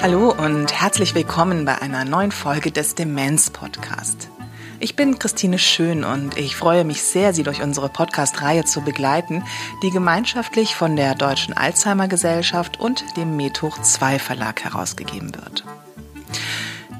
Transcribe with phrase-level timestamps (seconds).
[0.00, 4.28] Hallo und herzlich willkommen bei einer neuen Folge des Demenz Podcast.
[4.80, 9.42] Ich bin Christine Schön und ich freue mich sehr, Sie durch unsere Podcast-Reihe zu begleiten,
[9.82, 15.64] die gemeinschaftlich von der Deutschen Alzheimer Gesellschaft und dem Methoch 2 Verlag herausgegeben wird.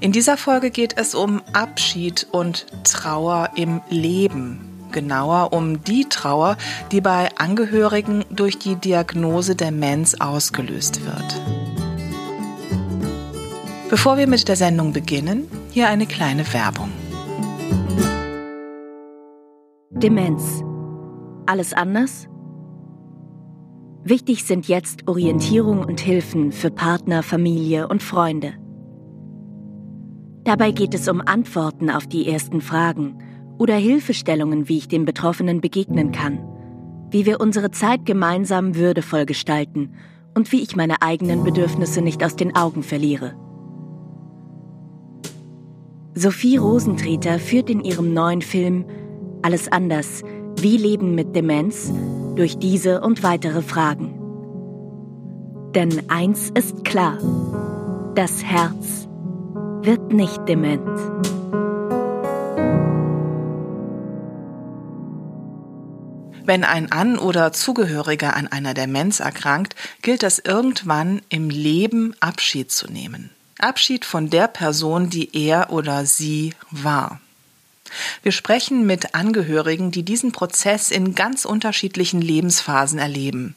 [0.00, 4.67] In dieser Folge geht es um Abschied und Trauer im Leben.
[4.92, 6.56] Genauer um die Trauer,
[6.92, 11.40] die bei Angehörigen durch die Diagnose Demenz ausgelöst wird.
[13.90, 16.90] Bevor wir mit der Sendung beginnen, hier eine kleine Werbung.
[19.90, 20.62] Demenz.
[21.46, 22.28] Alles anders?
[24.04, 28.54] Wichtig sind jetzt Orientierung und Hilfen für Partner, Familie und Freunde.
[30.44, 33.18] Dabei geht es um Antworten auf die ersten Fragen
[33.58, 36.38] oder Hilfestellungen, wie ich den Betroffenen begegnen kann,
[37.10, 39.94] wie wir unsere Zeit gemeinsam würdevoll gestalten
[40.34, 43.34] und wie ich meine eigenen Bedürfnisse nicht aus den Augen verliere.
[46.14, 48.84] Sophie Rosentreter führt in ihrem neuen Film
[49.42, 50.22] Alles anders,
[50.60, 51.92] wie Leben mit Demenz
[52.34, 54.14] durch diese und weitere Fragen.
[55.74, 57.18] Denn eins ist klar,
[58.14, 59.08] das Herz
[59.82, 60.80] wird nicht dement.
[66.48, 72.72] Wenn ein An- oder Zugehöriger an einer Demenz erkrankt, gilt es irgendwann im Leben Abschied
[72.72, 73.28] zu nehmen.
[73.58, 77.20] Abschied von der Person, die er oder sie war.
[78.22, 83.54] Wir sprechen mit Angehörigen, die diesen Prozess in ganz unterschiedlichen Lebensphasen erleben.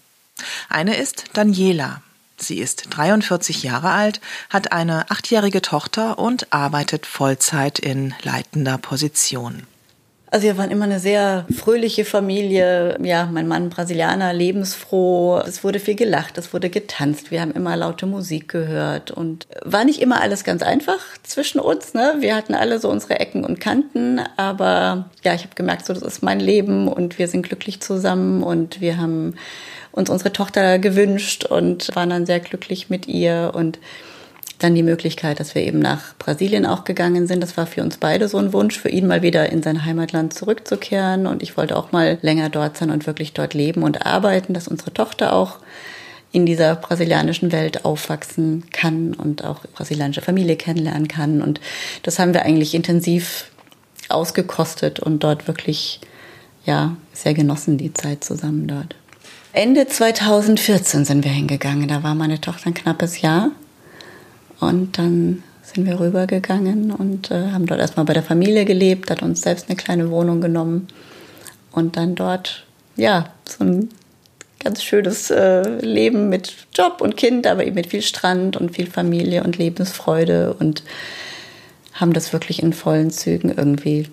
[0.67, 2.01] Eine ist Daniela.
[2.35, 4.19] Sie ist 43 Jahre alt,
[4.49, 9.65] hat eine achtjährige Tochter und arbeitet Vollzeit in leitender Position.
[10.33, 12.97] Also wir waren immer eine sehr fröhliche Familie.
[13.03, 15.39] Ja, mein Mann Brasilianer, lebensfroh.
[15.39, 17.31] Es wurde viel gelacht, es wurde getanzt.
[17.31, 21.93] Wir haben immer laute Musik gehört und war nicht immer alles ganz einfach zwischen uns.
[21.93, 22.15] Ne?
[22.21, 26.01] Wir hatten alle so unsere Ecken und Kanten, aber ja, ich habe gemerkt, so das
[26.01, 29.35] ist mein Leben und wir sind glücklich zusammen und wir haben
[29.91, 33.79] uns unsere Tochter gewünscht und waren dann sehr glücklich mit ihr und
[34.63, 37.41] dann die Möglichkeit, dass wir eben nach Brasilien auch gegangen sind.
[37.41, 40.33] Das war für uns beide so ein Wunsch, für ihn mal wieder in sein Heimatland
[40.33, 41.27] zurückzukehren.
[41.27, 44.67] Und ich wollte auch mal länger dort sein und wirklich dort leben und arbeiten, dass
[44.67, 45.57] unsere Tochter auch
[46.31, 51.41] in dieser brasilianischen Welt aufwachsen kann und auch brasilianische Familie kennenlernen kann.
[51.41, 51.59] Und
[52.03, 53.51] das haben wir eigentlich intensiv
[54.09, 55.99] ausgekostet und dort wirklich,
[56.65, 58.95] ja, sehr genossen, die Zeit zusammen dort.
[59.53, 61.89] Ende 2014 sind wir hingegangen.
[61.89, 63.51] Da war meine Tochter ein knappes Jahr.
[64.61, 69.21] Und dann sind wir rübergegangen und äh, haben dort erstmal bei der Familie gelebt, hat
[69.21, 70.87] uns selbst eine kleine Wohnung genommen
[71.71, 73.89] und dann dort, ja, so ein
[74.59, 78.87] ganz schönes äh, Leben mit Job und Kind, aber eben mit viel Strand und viel
[78.87, 80.83] Familie und Lebensfreude und
[81.93, 84.07] haben das wirklich in vollen Zügen irgendwie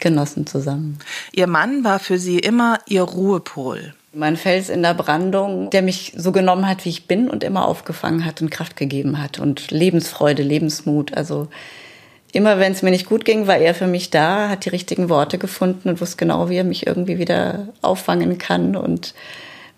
[0.00, 0.98] genossen zusammen.
[1.32, 3.94] Ihr Mann war für sie immer ihr Ruhepol.
[4.14, 7.66] Mein Fels in der Brandung, der mich so genommen hat, wie ich bin und immer
[7.66, 11.14] aufgefangen hat und Kraft gegeben hat und Lebensfreude, Lebensmut.
[11.16, 11.48] Also
[12.32, 15.08] immer wenn es mir nicht gut ging, war er für mich da, hat die richtigen
[15.08, 19.14] Worte gefunden und wusste genau, wie er mich irgendwie wieder auffangen kann und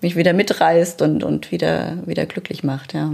[0.04, 3.10] mich wieder mitreißt und, und wieder, wieder glücklich macht, ja.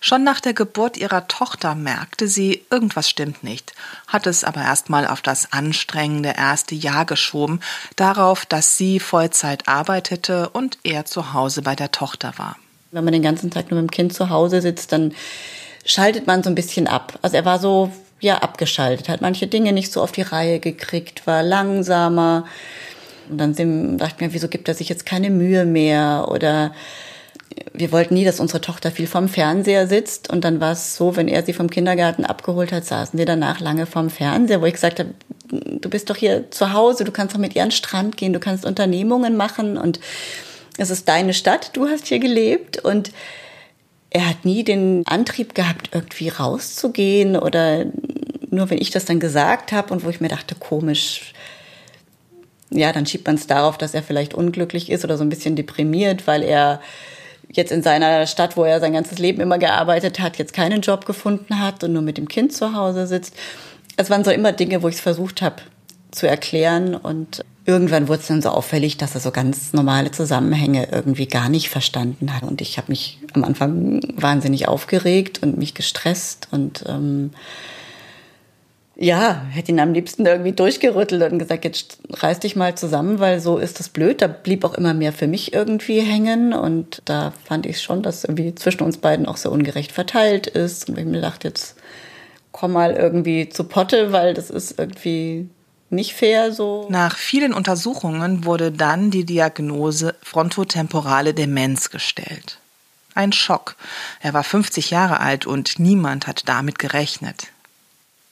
[0.00, 3.72] Schon nach der Geburt ihrer Tochter merkte sie, irgendwas stimmt nicht,
[4.06, 7.60] hat es aber erstmal auf das anstrengende erste Jahr geschoben,
[7.96, 12.56] darauf, dass sie Vollzeit arbeitete und er zu Hause bei der Tochter war.
[12.92, 15.14] Wenn man den ganzen Tag nur mit dem Kind zu Hause sitzt, dann
[15.86, 17.18] schaltet man so ein bisschen ab.
[17.22, 21.26] Also er war so, ja, abgeschaltet, hat manche Dinge nicht so auf die Reihe gekriegt,
[21.26, 22.44] war langsamer,
[23.30, 26.28] und dann sind, dachten wir, wieso gibt er sich jetzt keine Mühe mehr?
[26.30, 26.72] Oder
[27.72, 30.30] wir wollten nie, dass unsere Tochter viel vorm Fernseher sitzt.
[30.30, 33.60] Und dann war es so, wenn er sie vom Kindergarten abgeholt hat, saßen wir danach
[33.60, 35.10] lange vorm Fernseher, wo ich gesagt habe,
[35.50, 38.32] du bist doch hier zu Hause, du kannst doch mit ihr an den Strand gehen,
[38.32, 40.00] du kannst Unternehmungen machen und
[40.78, 43.12] es ist deine Stadt, du hast hier gelebt und
[44.10, 47.86] er hat nie den Antrieb gehabt, irgendwie rauszugehen oder
[48.50, 51.32] nur wenn ich das dann gesagt habe und wo ich mir dachte, komisch,
[52.70, 55.56] ja, dann schiebt man es darauf, dass er vielleicht unglücklich ist oder so ein bisschen
[55.56, 56.80] deprimiert, weil er
[57.48, 61.06] jetzt in seiner Stadt, wo er sein ganzes Leben immer gearbeitet hat, jetzt keinen Job
[61.06, 63.34] gefunden hat und nur mit dem Kind zu Hause sitzt.
[63.96, 65.56] Es waren so immer Dinge, wo ich es versucht habe
[66.10, 70.88] zu erklären und irgendwann wurde es dann so auffällig, dass er so ganz normale Zusammenhänge
[70.90, 75.74] irgendwie gar nicht verstanden hat und ich habe mich am Anfang wahnsinnig aufgeregt und mich
[75.74, 77.32] gestresst und ähm,
[78.98, 83.40] ja, hätte ihn am liebsten irgendwie durchgerüttelt und gesagt, jetzt reiß dich mal zusammen, weil
[83.40, 84.22] so ist das blöd.
[84.22, 88.24] Da blieb auch immer mehr für mich irgendwie hängen und da fand ich schon, dass
[88.24, 90.88] irgendwie zwischen uns beiden auch so ungerecht verteilt ist.
[90.88, 91.76] Und ich mir dachte, jetzt
[92.52, 95.50] komm mal irgendwie zu Potte, weil das ist irgendwie
[95.90, 96.86] nicht fair so.
[96.88, 102.58] Nach vielen Untersuchungen wurde dann die Diagnose frontotemporale Demenz gestellt.
[103.14, 103.76] Ein Schock.
[104.20, 107.48] Er war 50 Jahre alt und niemand hat damit gerechnet.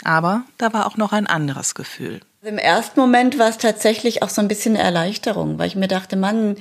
[0.05, 2.21] Aber da war auch noch ein anderes Gefühl.
[2.43, 5.89] Im ersten Moment war es tatsächlich auch so ein bisschen eine Erleichterung, weil ich mir
[5.89, 6.57] dachte, Mann,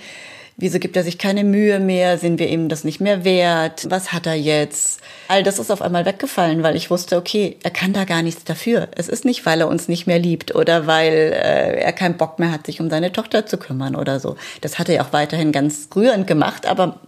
[0.56, 2.18] wieso gibt er sich keine Mühe mehr?
[2.18, 3.90] Sind wir ihm das nicht mehr wert?
[3.90, 5.02] Was hat er jetzt?
[5.28, 8.46] All das ist auf einmal weggefallen, weil ich wusste, okay, er kann da gar nichts
[8.46, 8.88] dafür.
[8.96, 12.40] Es ist nicht, weil er uns nicht mehr liebt oder weil äh, er keinen Bock
[12.40, 14.38] mehr hat, sich um seine Tochter zu kümmern oder so.
[14.62, 17.00] Das hat er ja auch weiterhin ganz rührend gemacht, aber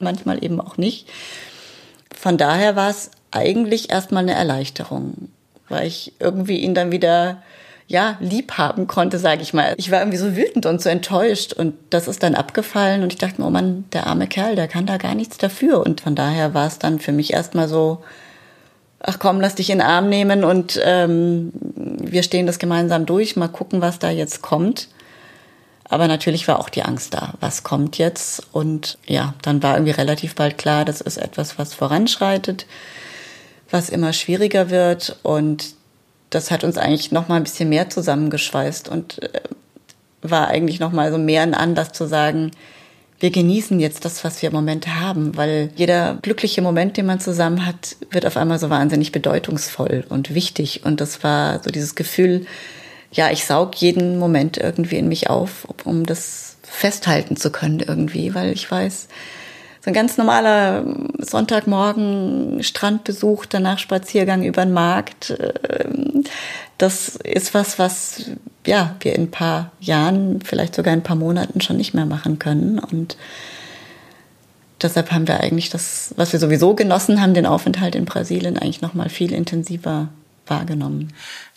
[0.00, 1.08] manchmal eben auch nicht.
[2.12, 5.28] Von daher war es eigentlich erstmal eine Erleichterung
[5.68, 7.42] weil ich irgendwie ihn dann wieder
[7.86, 9.74] ja, lieb haben konnte, sage ich mal.
[9.76, 13.18] Ich war irgendwie so wütend und so enttäuscht und das ist dann abgefallen und ich
[13.18, 16.14] dachte mir, oh Mann, der arme Kerl, der kann da gar nichts dafür und von
[16.14, 18.02] daher war es dann für mich erstmal so,
[19.00, 23.36] ach komm, lass dich in den Arm nehmen und ähm, wir stehen das gemeinsam durch,
[23.36, 24.88] mal gucken, was da jetzt kommt.
[25.86, 29.92] Aber natürlich war auch die Angst da, was kommt jetzt und ja, dann war irgendwie
[29.92, 32.64] relativ bald klar, das ist etwas, was voranschreitet
[33.74, 35.18] was immer schwieriger wird.
[35.22, 35.74] Und
[36.30, 39.40] das hat uns eigentlich noch mal ein bisschen mehr zusammengeschweißt und äh,
[40.22, 42.52] war eigentlich noch mal so mehr ein Anlass zu sagen,
[43.20, 47.20] wir genießen jetzt das, was wir im Moment haben, weil jeder glückliche Moment, den man
[47.20, 50.84] zusammen hat, wird auf einmal so wahnsinnig bedeutungsvoll und wichtig.
[50.84, 52.46] Und das war so dieses Gefühl,
[53.12, 58.34] ja, ich saug jeden Moment irgendwie in mich auf, um das festhalten zu können irgendwie,
[58.34, 59.08] weil ich weiß,
[59.84, 60.82] so ein ganz normaler
[61.18, 65.36] Sonntagmorgen Strandbesuch, danach Spaziergang über den Markt.
[65.68, 66.24] Ähm,
[66.78, 68.30] das ist was, was
[68.66, 72.06] ja wir in ein paar Jahren, vielleicht sogar in ein paar Monaten schon nicht mehr
[72.06, 72.78] machen können.
[72.78, 73.18] Und
[74.80, 78.80] deshalb haben wir eigentlich das, was wir sowieso genossen haben, den Aufenthalt in Brasilien eigentlich
[78.80, 80.08] noch mal viel intensiver
[80.46, 81.12] wahrgenommen.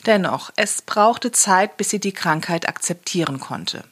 [0.06, 3.86] Dennoch, es brauchte Zeit, bis sie die Krankheit akzeptieren konnte.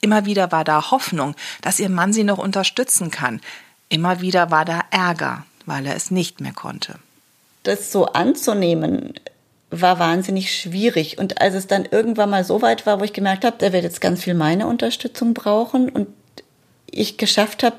[0.00, 3.40] Immer wieder war da Hoffnung, dass ihr Mann sie noch unterstützen kann,
[3.88, 6.96] Immer wieder war da Ärger, weil er es nicht mehr konnte.
[7.62, 9.14] Das so anzunehmen,
[9.70, 11.18] war wahnsinnig schwierig.
[11.18, 13.84] Und als es dann irgendwann mal so weit war, wo ich gemerkt habe, der wird
[13.84, 16.08] jetzt ganz viel meine Unterstützung brauchen und
[16.90, 17.76] ich geschafft habe,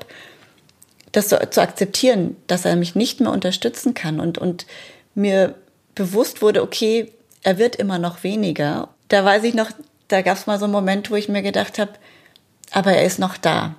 [1.12, 4.66] das so zu akzeptieren, dass er mich nicht mehr unterstützen kann und, und
[5.14, 5.54] mir
[5.96, 7.12] bewusst wurde, okay,
[7.42, 8.88] er wird immer noch weniger.
[9.08, 9.70] Da weiß ich noch,
[10.06, 11.92] da gab es mal so einen Moment, wo ich mir gedacht habe,
[12.70, 13.74] aber er ist noch da.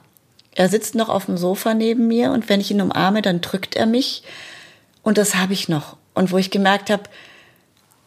[0.53, 3.75] Er sitzt noch auf dem Sofa neben mir und wenn ich ihn umarme, dann drückt
[3.75, 4.23] er mich.
[5.03, 5.97] Und das habe ich noch.
[6.13, 7.03] Und wo ich gemerkt habe,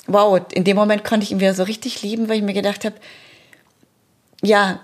[0.07, 2.85] wow, in dem Moment konnte ich ihn wieder so richtig lieben, weil ich mir gedacht
[2.85, 2.97] habe,
[4.43, 4.81] ja,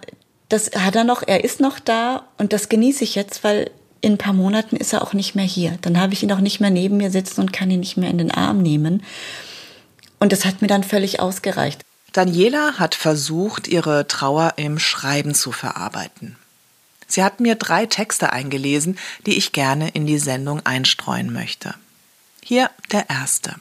[0.49, 3.71] das hat er noch, er ist noch da und das genieße ich jetzt, weil
[4.01, 5.79] in ein paar Monaten ist er auch nicht mehr hier.
[5.83, 8.11] Dann habe ich ihn auch nicht mehr neben mir sitzen und kann ihn nicht mehr
[8.11, 9.03] in den Arm nehmen.
[10.19, 11.83] Und das hat mir dann völlig ausgereicht.
[12.13, 16.37] Daniela hat versucht, ihre Trauer im Schreiben zu verarbeiten.
[17.11, 18.97] Sie hat mir drei Texte eingelesen,
[19.27, 21.75] die ich gerne in die Sendung einstreuen möchte.
[22.43, 23.57] Hier der erste.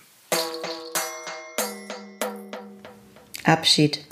[3.43, 4.05] Abschied.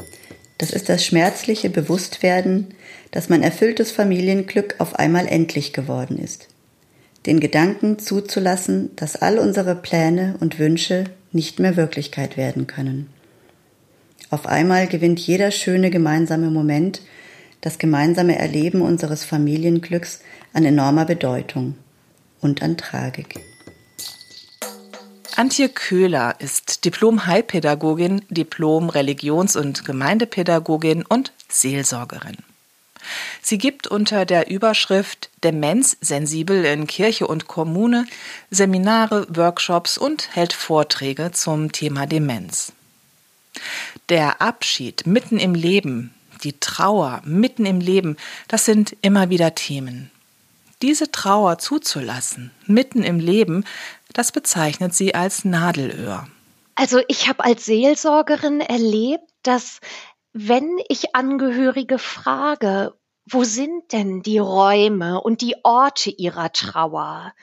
[0.58, 2.74] Das ist das schmerzliche Bewusstwerden,
[3.12, 6.48] dass mein erfülltes Familienglück auf einmal endlich geworden ist.
[7.28, 13.12] Den Gedanken zuzulassen, dass all unsere Pläne und Wünsche nicht mehr Wirklichkeit werden können.
[14.32, 17.02] Auf einmal gewinnt jeder schöne gemeinsame Moment
[17.62, 20.22] das gemeinsame Erleben unseres Familienglücks
[20.54, 21.76] an enormer Bedeutung
[22.42, 23.40] und an Tragik.
[25.36, 32.38] Antje Köhler ist Diplom-Heilpädagogin, Diplom-Religions- und Gemeindepädagogin und Seelsorgerin.
[33.42, 38.06] Sie gibt unter der Überschrift Demenz sensibel in Kirche und Kommune
[38.50, 42.74] Seminare, Workshops und hält Vorträge zum Thema Demenz.
[44.10, 46.14] Der Abschied mitten im Leben
[46.44, 48.18] die Trauer mitten im Leben,
[48.48, 50.12] das sind immer wieder Themen.
[50.82, 53.66] Diese Trauer zuzulassen, mitten im Leben,
[54.14, 56.28] das bezeichnet sie als Nadelöhr.
[56.76, 59.80] Also ich habe als Seelsorgerin erlebt, dass
[60.34, 62.94] wenn ich Angehörige frage,
[63.30, 67.34] wo sind denn die Räume und die Orte ihrer Trauer,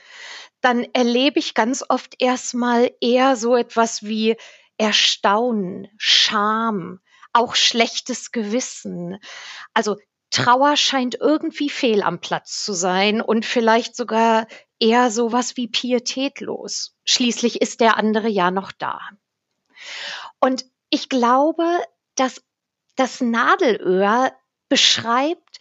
[0.60, 4.36] dann erlebe ich ganz oft erstmal eher so etwas wie
[4.78, 7.00] Erstaunen, Scham,
[7.34, 9.18] auch schlechtes Gewissen.
[9.74, 9.96] Also
[10.30, 14.46] Trauer scheint irgendwie fehl am Platz zu sein und vielleicht sogar
[14.80, 16.96] eher sowas wie pietätlos.
[17.04, 19.00] Schließlich ist der andere ja noch da.
[20.40, 21.64] Und ich glaube,
[22.16, 22.42] dass
[22.96, 24.32] das Nadelöhr
[24.68, 25.58] beschreibt,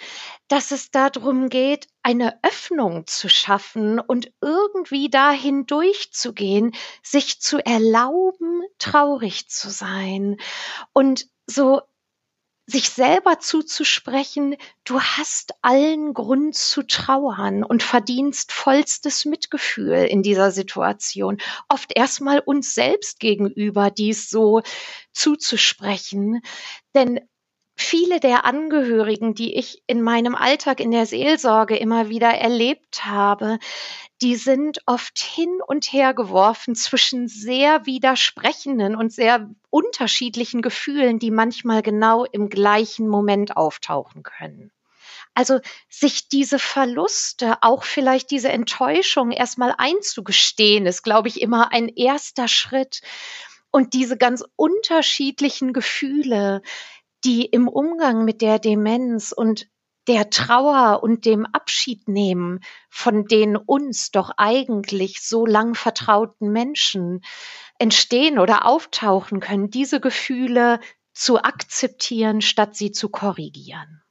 [0.47, 8.63] dass es darum geht, eine Öffnung zu schaffen und irgendwie dahin durchzugehen, sich zu erlauben,
[8.79, 10.37] traurig zu sein
[10.93, 11.81] und so
[12.65, 20.51] sich selber zuzusprechen, du hast allen Grund zu trauern und verdienst vollstes Mitgefühl in dieser
[20.51, 21.39] Situation.
[21.67, 24.61] Oft erstmal uns selbst gegenüber dies so
[25.11, 26.41] zuzusprechen.
[26.95, 27.19] Denn
[27.75, 33.59] viele der Angehörigen, die ich in meinem Alltag in der Seelsorge immer wieder erlebt habe,
[34.21, 41.31] die sind oft hin und her geworfen zwischen sehr widersprechenden und sehr unterschiedlichen Gefühlen, die
[41.31, 44.71] manchmal genau im gleichen Moment auftauchen können.
[45.33, 51.89] Also sich diese Verluste, auch vielleicht diese Enttäuschung erstmal einzugestehen, ist, glaube ich, immer ein
[51.89, 53.01] erster Schritt.
[53.71, 56.61] Und diese ganz unterschiedlichen Gefühle
[57.25, 59.67] die im Umgang mit der Demenz und
[60.07, 67.21] der Trauer und dem Abschiednehmen von den uns doch eigentlich so lang vertrauten Menschen
[67.79, 70.79] entstehen oder auftauchen können, diese Gefühle
[71.13, 74.01] zu akzeptieren, statt sie zu korrigieren.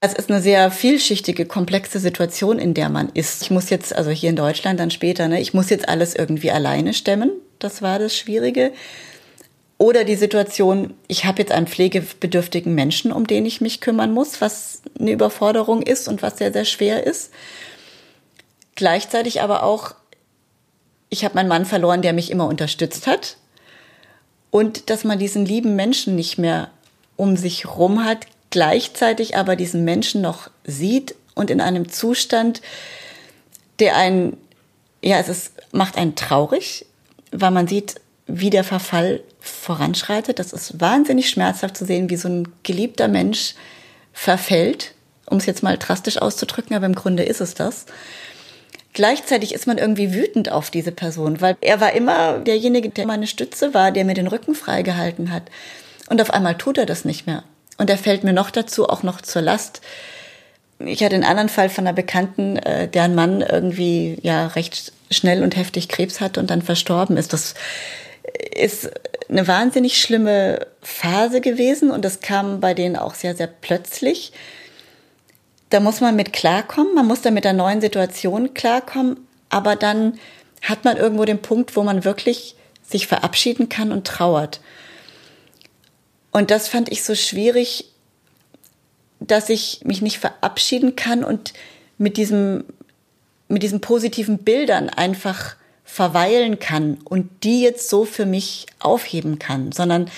[0.00, 3.42] Es ist eine sehr vielschichtige, komplexe Situation, in der man ist.
[3.42, 6.50] Ich muss jetzt, also hier in Deutschland dann später, ne, ich muss jetzt alles irgendwie
[6.50, 7.30] alleine stemmen.
[7.60, 8.72] Das war das Schwierige.
[9.82, 14.40] Oder die Situation, ich habe jetzt einen pflegebedürftigen Menschen, um den ich mich kümmern muss,
[14.40, 17.32] was eine Überforderung ist und was sehr, sehr schwer ist.
[18.76, 19.96] Gleichzeitig aber auch,
[21.08, 23.38] ich habe meinen Mann verloren, der mich immer unterstützt hat.
[24.52, 26.70] Und dass man diesen lieben Menschen nicht mehr
[27.16, 32.62] um sich rum hat, gleichzeitig aber diesen Menschen noch sieht und in einem Zustand,
[33.80, 34.36] der einen,
[35.02, 36.86] ja, es ist, macht einen traurig,
[37.32, 37.96] weil man sieht,
[38.28, 40.38] wie der Verfall voranschreitet.
[40.38, 43.54] Das ist wahnsinnig schmerzhaft zu sehen, wie so ein geliebter Mensch
[44.12, 44.94] verfällt,
[45.26, 47.86] um es jetzt mal drastisch auszudrücken, aber im Grunde ist es das.
[48.94, 53.26] Gleichzeitig ist man irgendwie wütend auf diese Person, weil er war immer derjenige, der meine
[53.26, 55.44] Stütze war, der mir den Rücken freigehalten hat.
[56.08, 57.42] Und auf einmal tut er das nicht mehr.
[57.78, 59.80] Und er fällt mir noch dazu auch noch zur Last.
[60.78, 65.42] Ich hatte einen anderen Fall von einer Bekannten, äh, deren Mann irgendwie ja recht schnell
[65.42, 67.32] und heftig Krebs hat und dann verstorben ist.
[67.32, 67.54] Das
[68.54, 68.90] ist
[69.32, 74.32] eine wahnsinnig schlimme Phase gewesen und das kam bei denen auch sehr, sehr plötzlich.
[75.70, 80.18] Da muss man mit klarkommen, man muss da mit der neuen Situation klarkommen, aber dann
[80.60, 84.60] hat man irgendwo den Punkt, wo man wirklich sich verabschieden kann und trauert.
[86.30, 87.86] Und das fand ich so schwierig,
[89.18, 91.54] dass ich mich nicht verabschieden kann und
[91.96, 92.64] mit diesem,
[93.48, 95.56] mit diesen positiven Bildern einfach
[95.92, 100.08] verweilen kann und die jetzt so für mich aufheben kann, sondern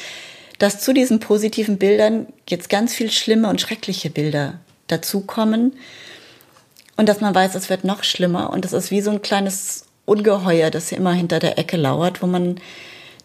[0.60, 5.72] dass zu diesen positiven Bildern jetzt ganz viel schlimme und schreckliche Bilder dazukommen
[6.96, 9.86] und dass man weiß, es wird noch schlimmer und es ist wie so ein kleines
[10.04, 12.60] Ungeheuer, das immer hinter der Ecke lauert, wo man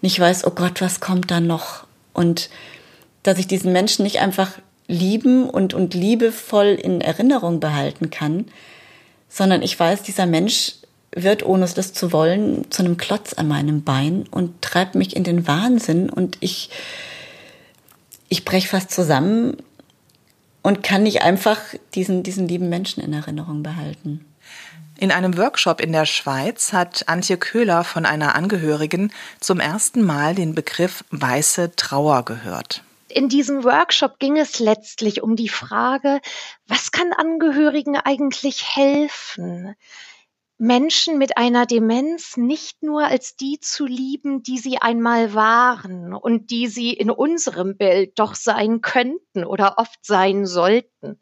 [0.01, 1.85] nicht weiß, oh Gott, was kommt da noch?
[2.13, 2.49] Und
[3.21, 4.53] dass ich diesen Menschen nicht einfach
[4.87, 8.47] lieben und, und liebevoll in Erinnerung behalten kann,
[9.29, 10.78] sondern ich weiß, dieser Mensch
[11.11, 15.15] wird, ohne es das zu wollen, zu einem Klotz an meinem Bein und treibt mich
[15.15, 16.69] in den Wahnsinn und ich,
[18.27, 19.57] ich breche fast zusammen
[20.61, 21.59] und kann nicht einfach
[21.95, 24.25] diesen, diesen lieben Menschen in Erinnerung behalten.
[24.97, 30.35] In einem Workshop in der Schweiz hat Antje Köhler von einer Angehörigen zum ersten Mal
[30.35, 32.83] den Begriff weiße Trauer gehört.
[33.07, 36.19] In diesem Workshop ging es letztlich um die Frage,
[36.67, 39.75] was kann Angehörigen eigentlich helfen?
[40.61, 46.51] Menschen mit einer Demenz nicht nur als die zu lieben, die sie einmal waren und
[46.51, 51.21] die sie in unserem Bild doch sein könnten oder oft sein sollten,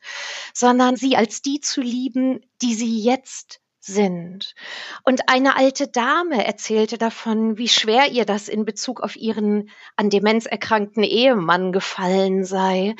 [0.56, 4.56] sondern sie als die zu lieben, die sie jetzt sind.
[5.04, 10.10] Und eine alte Dame erzählte davon, wie schwer ihr das in Bezug auf ihren an
[10.10, 12.96] Demenz erkrankten Ehemann gefallen sei.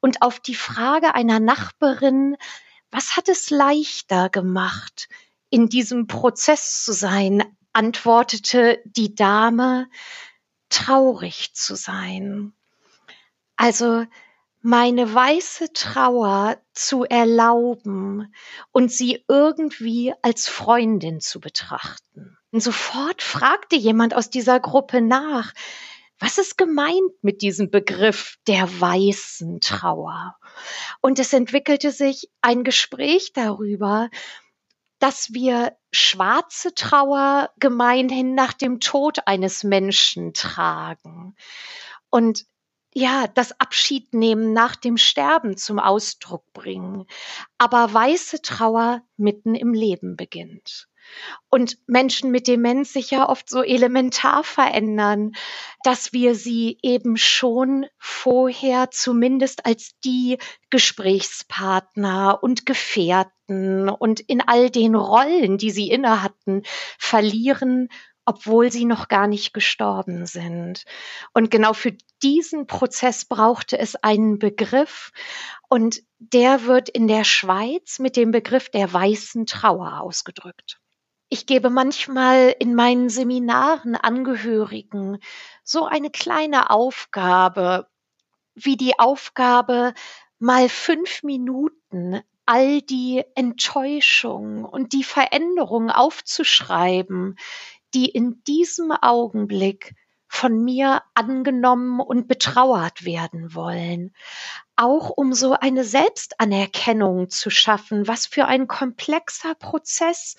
[0.00, 2.36] Und auf die Frage einer Nachbarin,
[2.92, 5.08] was hat es leichter gemacht,
[5.50, 9.88] in diesem Prozess zu sein, antwortete die Dame,
[10.70, 12.52] traurig zu sein.
[13.56, 14.06] Also
[14.62, 18.32] meine weiße Trauer zu erlauben
[18.72, 22.36] und sie irgendwie als Freundin zu betrachten.
[22.52, 25.52] Und sofort fragte jemand aus dieser Gruppe nach,
[26.18, 30.36] was ist gemeint mit diesem Begriff der weißen Trauer?
[31.00, 34.10] Und es entwickelte sich ein Gespräch darüber,
[35.00, 41.34] dass wir schwarze Trauer gemeinhin nach dem Tod eines Menschen tragen.
[42.10, 42.46] Und
[42.94, 47.06] ja, das Abschiednehmen nach dem Sterben zum Ausdruck bringen,
[47.58, 50.89] aber weiße Trauer mitten im Leben beginnt
[51.50, 55.32] und Menschen mit Demenz sich ja oft so elementar verändern,
[55.82, 60.38] dass wir sie eben schon vorher zumindest als die
[60.70, 66.62] Gesprächspartner und Gefährten und in all den Rollen, die sie inne hatten,
[66.98, 67.88] verlieren,
[68.24, 70.84] obwohl sie noch gar nicht gestorben sind.
[71.34, 75.10] Und genau für diesen Prozess brauchte es einen Begriff
[75.68, 80.80] und der wird in der Schweiz mit dem Begriff der weißen Trauer ausgedrückt.
[81.32, 85.18] Ich gebe manchmal in meinen Seminaren Angehörigen
[85.62, 87.86] so eine kleine Aufgabe,
[88.56, 89.94] wie die Aufgabe,
[90.40, 97.38] mal fünf Minuten all die Enttäuschung und die Veränderung aufzuschreiben,
[97.94, 99.94] die in diesem Augenblick
[100.26, 104.16] von mir angenommen und betrauert werden wollen.
[104.74, 110.34] Auch um so eine Selbstanerkennung zu schaffen, was für ein komplexer Prozess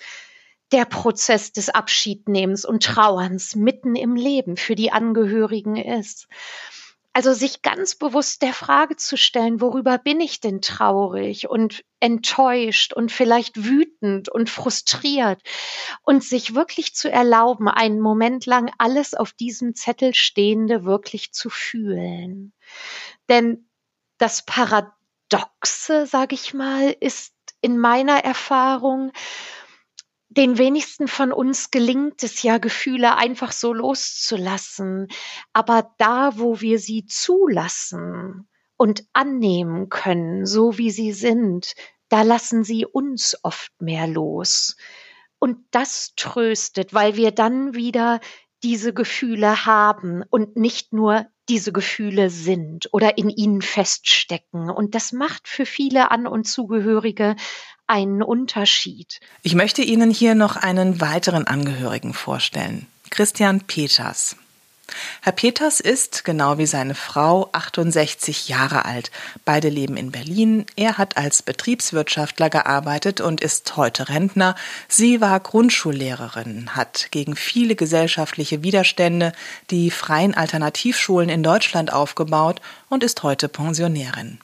[0.72, 6.28] der Prozess des Abschiednehmens und Trauerns mitten im Leben für die Angehörigen ist.
[7.14, 12.94] Also sich ganz bewusst der Frage zu stellen, worüber bin ich denn traurig und enttäuscht
[12.94, 15.42] und vielleicht wütend und frustriert
[16.02, 21.50] und sich wirklich zu erlauben, einen Moment lang alles auf diesem Zettel Stehende wirklich zu
[21.50, 22.54] fühlen.
[23.28, 23.68] Denn
[24.16, 29.12] das Paradoxe, sage ich mal, ist in meiner Erfahrung,
[30.36, 35.08] den wenigsten von uns gelingt es ja, Gefühle einfach so loszulassen.
[35.52, 41.74] Aber da, wo wir sie zulassen und annehmen können, so wie sie sind,
[42.08, 44.76] da lassen sie uns oft mehr los.
[45.38, 48.20] Und das tröstet, weil wir dann wieder
[48.62, 54.70] diese Gefühle haben und nicht nur diese Gefühle sind oder in ihnen feststecken.
[54.70, 57.34] Und das macht für viele An- und Zugehörige
[57.92, 59.20] einen Unterschied.
[59.42, 62.86] Ich möchte Ihnen hier noch einen weiteren Angehörigen vorstellen.
[63.10, 64.36] Christian Peters.
[65.20, 69.10] Herr Peters ist, genau wie seine Frau, 68 Jahre alt.
[69.44, 70.64] Beide leben in Berlin.
[70.74, 74.54] Er hat als Betriebswirtschaftler gearbeitet und ist heute Rentner.
[74.88, 79.32] Sie war Grundschullehrerin, hat gegen viele gesellschaftliche Widerstände
[79.70, 84.38] die freien Alternativschulen in Deutschland aufgebaut und ist heute Pensionärin.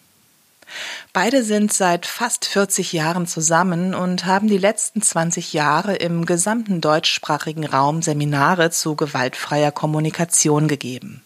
[1.12, 6.80] Beide sind seit fast 40 Jahren zusammen und haben die letzten 20 Jahre im gesamten
[6.80, 11.22] deutschsprachigen Raum Seminare zu gewaltfreier Kommunikation gegeben.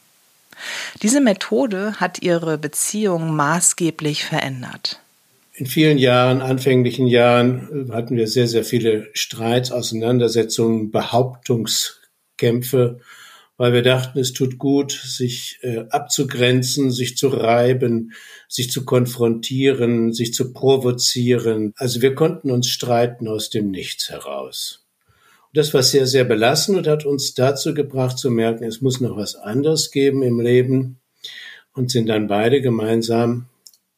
[1.03, 5.01] Diese Methode hat ihre Beziehung maßgeblich verändert.
[5.55, 13.01] In vielen Jahren, anfänglichen Jahren, hatten wir sehr, sehr viele Streits, Auseinandersetzungen, Behauptungskämpfe,
[13.57, 18.13] weil wir dachten, es tut gut, sich äh, abzugrenzen, sich zu reiben,
[18.49, 21.73] sich zu konfrontieren, sich zu provozieren.
[21.77, 24.87] Also wir konnten uns streiten aus dem Nichts heraus.
[25.53, 29.01] Und das war sehr, sehr belastend und hat uns dazu gebracht zu merken, es muss
[29.01, 30.99] noch was anderes geben im Leben
[31.75, 33.47] und sind dann beide gemeinsam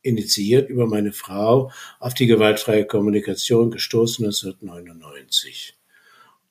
[0.02, 5.74] initiiert über meine Frau auf die gewaltfreie Kommunikation gestoßen 1999.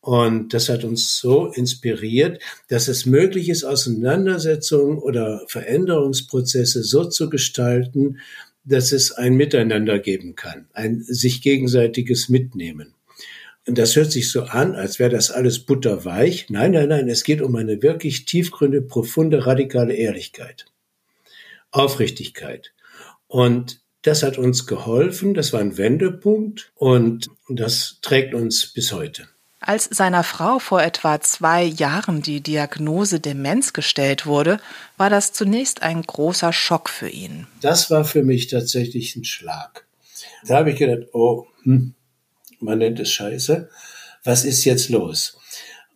[0.04, 7.30] Und das hat uns so inspiriert, dass es möglich ist, Auseinandersetzungen oder Veränderungsprozesse so zu
[7.30, 8.20] gestalten,
[8.66, 12.96] dass es ein Miteinander geben kann, ein sich gegenseitiges Mitnehmen.
[13.66, 16.48] Und das hört sich so an, als wäre das alles butterweich.
[16.50, 20.66] Nein, nein, nein, es geht um eine wirklich tiefgründige, profunde, radikale Ehrlichkeit,
[21.72, 22.74] Aufrichtigkeit.
[23.28, 29.30] Und das hat uns geholfen, das war ein Wendepunkt und das trägt uns bis heute.
[29.66, 34.60] Als seiner Frau vor etwa zwei Jahren die Diagnose Demenz gestellt wurde,
[34.98, 37.48] war das zunächst ein großer Schock für ihn.
[37.62, 39.86] Das war für mich tatsächlich ein Schlag.
[40.46, 41.94] Da habe ich gedacht, oh, hm,
[42.60, 43.70] man nennt es Scheiße.
[44.26, 45.40] Was ist jetzt los?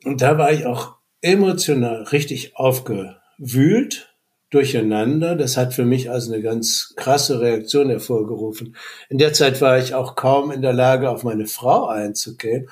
[0.06, 4.14] Und da war ich auch emotional richtig aufgewühlt,
[4.50, 5.36] durcheinander.
[5.36, 8.76] Das hat für mich also eine ganz krasse Reaktion hervorgerufen.
[9.10, 12.68] In der Zeit war ich auch kaum in der Lage, auf meine Frau einzugehen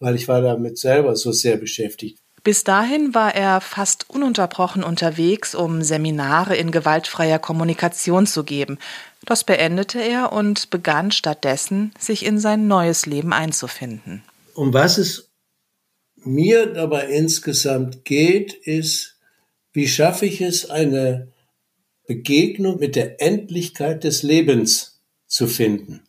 [0.00, 2.18] weil ich war damit selber so sehr beschäftigt.
[2.42, 8.78] Bis dahin war er fast ununterbrochen unterwegs, um Seminare in gewaltfreier Kommunikation zu geben.
[9.26, 14.24] Das beendete er und begann stattdessen, sich in sein neues Leben einzufinden.
[14.54, 15.28] Um was es
[16.16, 19.19] mir dabei insgesamt geht, ist,
[19.72, 21.32] wie schaffe ich es, eine
[22.06, 26.02] Begegnung mit der Endlichkeit des Lebens zu finden?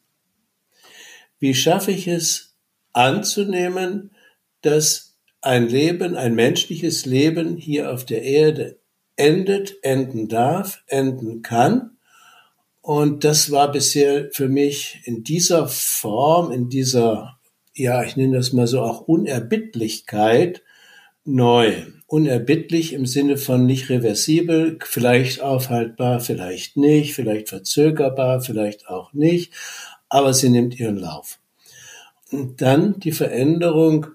[1.40, 2.52] Wie schaffe ich es,
[2.94, 4.12] anzunehmen,
[4.62, 8.80] dass ein Leben, ein menschliches Leben hier auf der Erde
[9.16, 11.98] endet, enden darf, enden kann.
[12.82, 17.40] Und das war bisher für mich in dieser Form, in dieser,
[17.76, 20.64] ja, ich nenne das mal so auch Unerbittlichkeit
[21.24, 21.74] neu.
[22.12, 29.54] Unerbittlich im Sinne von nicht reversibel, vielleicht aufhaltbar, vielleicht nicht, vielleicht verzögerbar, vielleicht auch nicht,
[30.10, 31.40] aber sie nimmt ihren Lauf.
[32.30, 34.08] Und dann die Veränderung,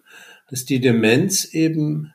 [0.50, 2.12] dass die Demenz eben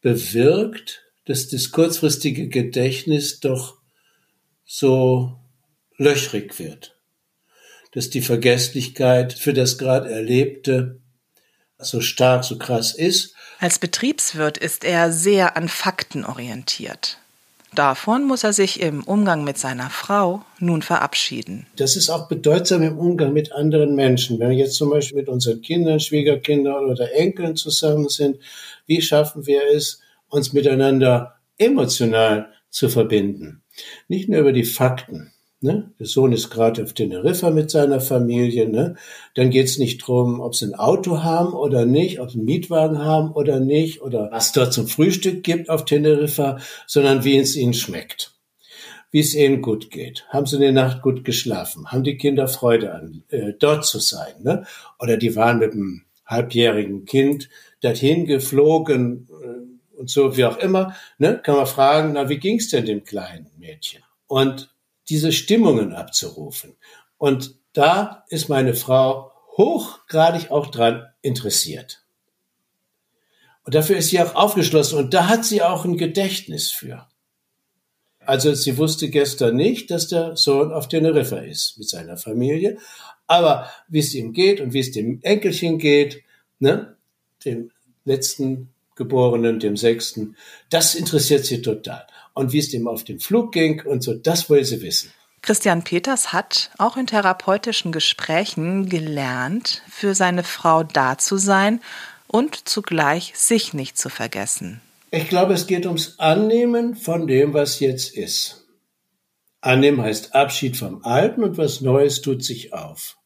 [0.00, 3.78] bewirkt, dass das kurzfristige Gedächtnis doch
[4.64, 5.36] so
[5.96, 6.96] löchrig wird,
[7.90, 11.00] dass die Vergesslichkeit für das gerade Erlebte
[11.82, 13.34] so stark, so krass ist.
[13.58, 17.18] Als Betriebswirt ist er sehr an Fakten orientiert.
[17.74, 21.66] Davon muss er sich im Umgang mit seiner Frau nun verabschieden.
[21.76, 24.40] Das ist auch bedeutsam im Umgang mit anderen Menschen.
[24.40, 28.38] Wenn wir jetzt zum Beispiel mit unseren Kindern, Schwiegerkindern oder Enkeln zusammen sind,
[28.86, 33.62] wie schaffen wir es, uns miteinander emotional zu verbinden?
[34.08, 35.92] Nicht nur über die Fakten, Ne?
[35.98, 38.66] Der Sohn ist gerade auf Teneriffa mit seiner Familie.
[38.66, 38.96] Ne?
[39.34, 42.46] Dann geht es nicht drum, ob sie ein Auto haben oder nicht, ob sie einen
[42.46, 47.56] Mietwagen haben oder nicht, oder was dort zum Frühstück gibt auf Teneriffa, sondern wie es
[47.56, 48.32] ihnen schmeckt.
[49.10, 50.24] Wie es ihnen gut geht.
[50.30, 51.88] Haben sie in der Nacht gut geschlafen?
[51.88, 54.32] Haben die Kinder Freude an, äh, dort zu sein?
[54.42, 54.64] Ne?
[54.98, 57.50] Oder die waren mit einem halbjährigen Kind
[57.82, 60.94] dorthin geflogen äh, und so, wie auch immer.
[61.18, 61.38] Ne?
[61.42, 64.02] Kann man fragen, na, wie ging's denn dem kleinen Mädchen?
[64.26, 64.70] Und
[65.10, 66.76] diese Stimmungen abzurufen.
[67.18, 72.04] Und da ist meine Frau hochgradig auch dran interessiert.
[73.64, 77.06] Und dafür ist sie auch aufgeschlossen und da hat sie auch ein Gedächtnis für.
[78.20, 82.78] Also sie wusste gestern nicht, dass der Sohn auf Teneriffa ist mit seiner Familie,
[83.26, 86.22] aber wie es ihm geht und wie es dem Enkelchen geht,
[86.58, 86.96] ne,
[87.44, 87.70] dem
[88.04, 90.36] letzten Geborenen, dem sechsten,
[90.68, 94.50] das interessiert sie total und wie es dem auf dem Flug ging und so, das
[94.50, 95.10] will sie wissen.
[95.40, 101.80] Christian Peters hat auch in therapeutischen Gesprächen gelernt, für seine Frau da zu sein
[102.26, 104.82] und zugleich sich nicht zu vergessen.
[105.10, 108.66] Ich glaube, es geht ums Annehmen von dem, was jetzt ist.
[109.62, 113.16] Annehmen heißt Abschied vom Alten und was Neues tut sich auf.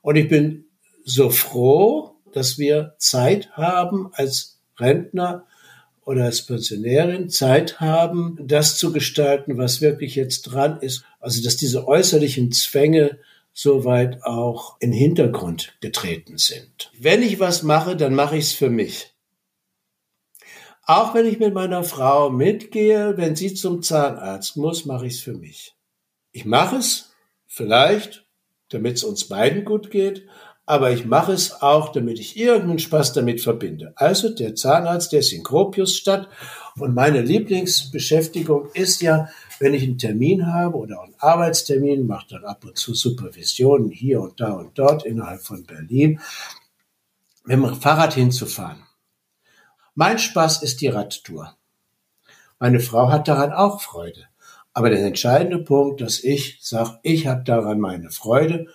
[0.00, 0.64] Und ich bin
[1.04, 5.46] so froh, dass wir Zeit haben als Rentner,
[6.06, 11.04] oder als Pensionärin Zeit haben, das zu gestalten, was wirklich jetzt dran ist.
[11.18, 13.18] Also, dass diese äußerlichen Zwänge
[13.52, 16.92] soweit auch in Hintergrund getreten sind.
[16.98, 19.14] Wenn ich was mache, dann mache ich es für mich.
[20.84, 25.20] Auch wenn ich mit meiner Frau mitgehe, wenn sie zum Zahnarzt muss, mache ich es
[25.20, 25.74] für mich.
[26.30, 27.14] Ich mache es
[27.48, 28.24] vielleicht,
[28.68, 30.28] damit es uns beiden gut geht,
[30.66, 33.92] aber ich mache es auch, damit ich irgendeinen Spaß damit verbinde.
[33.94, 36.28] Also der Zahnarzt, der ist in Gropiusstadt
[36.76, 39.28] und meine Lieblingsbeschäftigung ist ja,
[39.60, 44.20] wenn ich einen Termin habe oder einen Arbeitstermin, mache dann ab und zu Supervisionen hier
[44.20, 46.20] und da und dort innerhalb von Berlin,
[47.44, 48.82] mit dem Fahrrad hinzufahren.
[49.94, 51.56] Mein Spaß ist die Radtour.
[52.58, 54.24] Meine Frau hat daran auch Freude.
[54.74, 58.66] Aber der entscheidende Punkt, dass ich sage, ich habe daran meine Freude,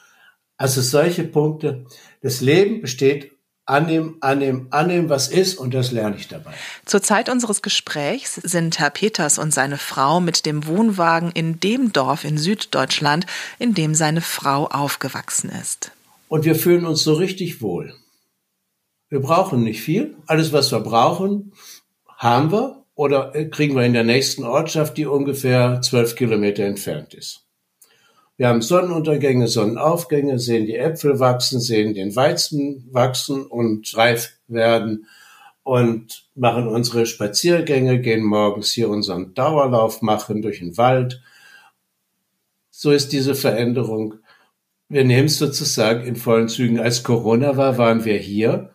[0.61, 1.85] also solche Punkte.
[2.21, 3.31] Das Leben besteht
[3.65, 6.53] annehmen, annehmen, annehmen, was ist und das lerne ich dabei.
[6.85, 11.93] Zur Zeit unseres Gesprächs sind Herr Peters und seine Frau mit dem Wohnwagen in dem
[11.93, 13.25] Dorf in Süddeutschland,
[13.57, 15.91] in dem seine Frau aufgewachsen ist.
[16.27, 17.95] Und wir fühlen uns so richtig wohl.
[19.09, 20.15] Wir brauchen nicht viel.
[20.27, 21.53] Alles, was wir brauchen,
[22.17, 27.47] haben wir oder kriegen wir in der nächsten Ortschaft, die ungefähr zwölf Kilometer entfernt ist.
[28.41, 35.05] Wir haben Sonnenuntergänge, Sonnenaufgänge, sehen die Äpfel wachsen, sehen den Weizen wachsen und reif werden
[35.61, 41.21] und machen unsere Spaziergänge, gehen morgens hier unseren Dauerlauf machen durch den Wald.
[42.71, 44.15] So ist diese Veränderung.
[44.89, 46.79] Wir nehmen es sozusagen in vollen Zügen.
[46.79, 48.71] Als Corona war, waren wir hier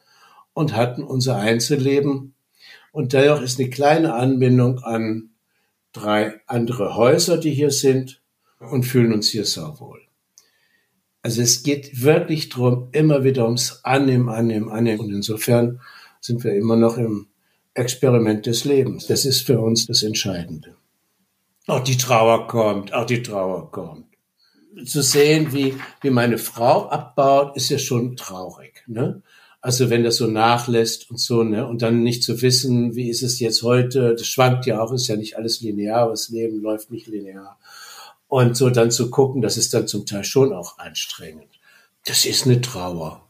[0.52, 2.37] und hatten unser Einzelleben.
[2.92, 5.31] Und dennoch ist eine kleine Anbindung an
[5.92, 8.20] drei andere Häuser, die hier sind
[8.61, 10.01] und fühlen uns hier sauwohl.
[11.23, 15.01] Also es geht wirklich darum, immer wieder ums Annehmen, Annehmen, Annehmen.
[15.01, 15.81] Und insofern
[16.21, 17.27] sind wir immer noch im
[17.75, 19.07] Experiment des Lebens.
[19.07, 20.77] Das ist für uns das Entscheidende.
[21.66, 24.07] Auch die Trauer kommt, auch die Trauer kommt.
[24.85, 28.85] Zu sehen, wie, wie meine Frau abbaut, ist ja schon traurig.
[28.87, 29.23] Ne?
[29.61, 33.23] Also wenn das so nachlässt und so, ne, und dann nicht zu wissen, wie ist
[33.23, 36.92] es jetzt heute, das schwankt ja auch, ist ja nicht alles linear, das Leben läuft
[36.92, 37.59] nicht linear.
[38.29, 41.49] Und so dann zu gucken, das ist dann zum Teil schon auch anstrengend.
[42.05, 43.23] Das ist eine Trauer.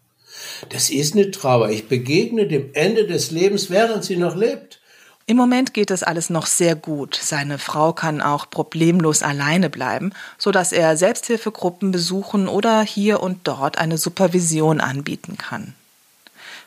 [0.71, 1.71] Das ist eine Trauer.
[1.71, 4.81] Ich begegne dem Ende des Lebens, während sie noch lebt.
[5.29, 7.19] Im Moment geht es alles noch sehr gut.
[7.21, 13.41] Seine Frau kann auch problemlos alleine bleiben, so dass er Selbsthilfegruppen besuchen oder hier und
[13.43, 15.75] dort eine Supervision anbieten kann.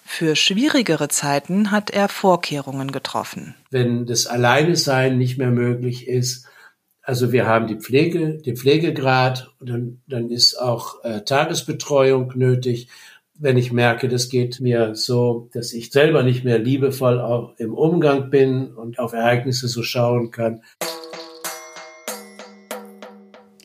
[0.04, 3.56] Für schwierigere Zeiten hat er Vorkehrungen getroffen.
[3.70, 6.49] Wenn das Alleinesein nicht mehr möglich ist,
[7.10, 12.88] also wir haben die Pflege, den Pflegegrad, und dann, dann ist auch äh, Tagesbetreuung nötig
[13.42, 17.74] wenn ich merke, das geht mir so, dass ich selber nicht mehr liebevoll auch im
[17.74, 20.62] Umgang bin und auf Ereignisse so schauen kann.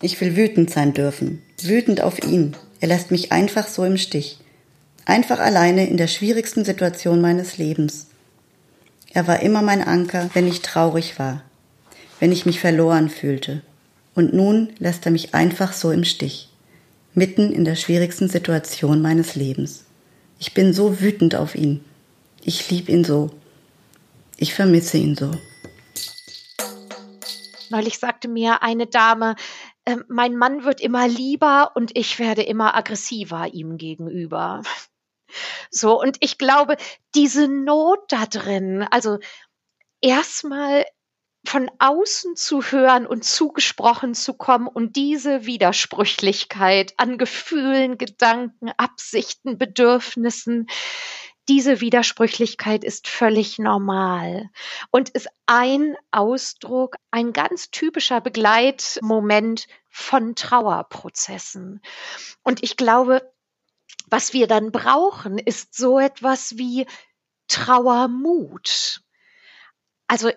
[0.00, 2.54] Ich will wütend sein dürfen, wütend auf ihn.
[2.78, 4.38] Er lässt mich einfach so im Stich.
[5.06, 8.10] Einfach alleine in der schwierigsten Situation meines Lebens.
[9.12, 11.42] Er war immer mein Anker, wenn ich traurig war,
[12.24, 13.60] wenn ich mich verloren fühlte.
[14.14, 16.48] Und nun lässt er mich einfach so im Stich
[17.12, 19.84] mitten in der schwierigsten Situation meines Lebens.
[20.38, 21.84] Ich bin so wütend auf ihn.
[22.40, 23.28] Ich liebe ihn so.
[24.38, 25.32] Ich vermisse ihn so.
[27.68, 29.36] Neulich sagte mir eine Dame,
[29.84, 34.62] äh, mein Mann wird immer lieber und ich werde immer aggressiver ihm gegenüber.
[35.68, 36.76] So, und ich glaube,
[37.16, 39.18] diese Not da drin, also
[40.00, 40.84] erstmal
[41.54, 49.56] von außen zu hören und zugesprochen zu kommen und diese Widersprüchlichkeit an Gefühlen, Gedanken, Absichten,
[49.56, 50.66] Bedürfnissen,
[51.46, 54.50] diese Widersprüchlichkeit ist völlig normal
[54.90, 61.82] und ist ein Ausdruck, ein ganz typischer Begleitmoment von Trauerprozessen.
[62.42, 63.32] Und ich glaube,
[64.06, 66.84] was wir dann brauchen, ist so etwas wie
[67.46, 69.02] Trauermut.
[70.08, 70.32] Also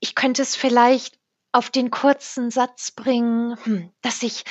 [0.00, 1.18] ich könnte es vielleicht
[1.50, 4.44] auf den kurzen Satz bringen, hm, dass ich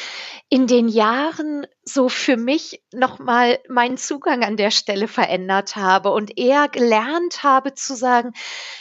[0.50, 6.38] in den Jahren so für mich nochmal meinen Zugang an der Stelle verändert habe und
[6.38, 8.34] eher gelernt habe zu sagen,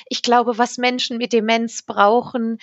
[0.09, 2.59] ich glaube, was Menschen mit Demenz brauchen,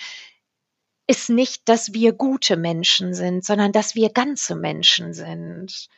[1.06, 5.88] ist nicht, dass wir gute Menschen sind, sondern dass wir ganze Menschen sind.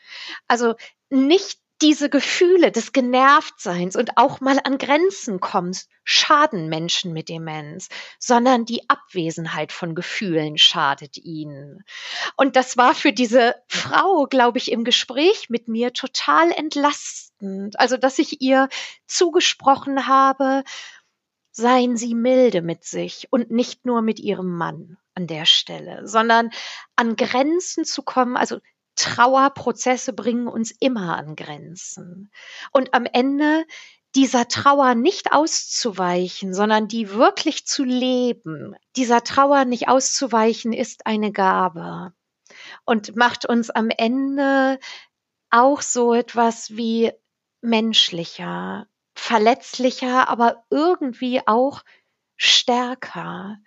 [0.48, 0.74] Also
[1.08, 7.88] nicht diese Gefühle des Genervtseins und auch mal an Grenzen kommst, schaden Menschen mit Demenz,
[8.18, 11.84] sondern die Abwesenheit von Gefühlen schadet ihnen.
[12.36, 17.78] Und das war für diese Frau, glaube ich, im Gespräch mit mir total entlastend.
[17.78, 18.68] Also, dass ich ihr
[19.06, 20.64] zugesprochen habe,
[21.52, 26.50] seien Sie milde mit sich und nicht nur mit Ihrem Mann an der Stelle, sondern
[26.96, 28.60] an Grenzen zu kommen, also
[28.96, 32.32] Trauerprozesse bringen uns immer an Grenzen.
[32.72, 33.64] Und am Ende
[34.14, 41.32] dieser Trauer nicht auszuweichen, sondern die wirklich zu leben, dieser Trauer nicht auszuweichen, ist eine
[41.32, 42.14] Gabe
[42.84, 44.78] und macht uns am Ende
[45.50, 47.12] auch so etwas wie
[47.60, 51.82] menschlicher, verletzlicher, aber irgendwie auch
[52.36, 53.58] stärker.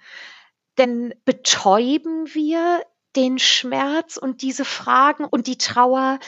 [0.77, 2.83] Denn betäuben wir
[3.15, 6.19] den Schmerz und diese Fragen und die Trauer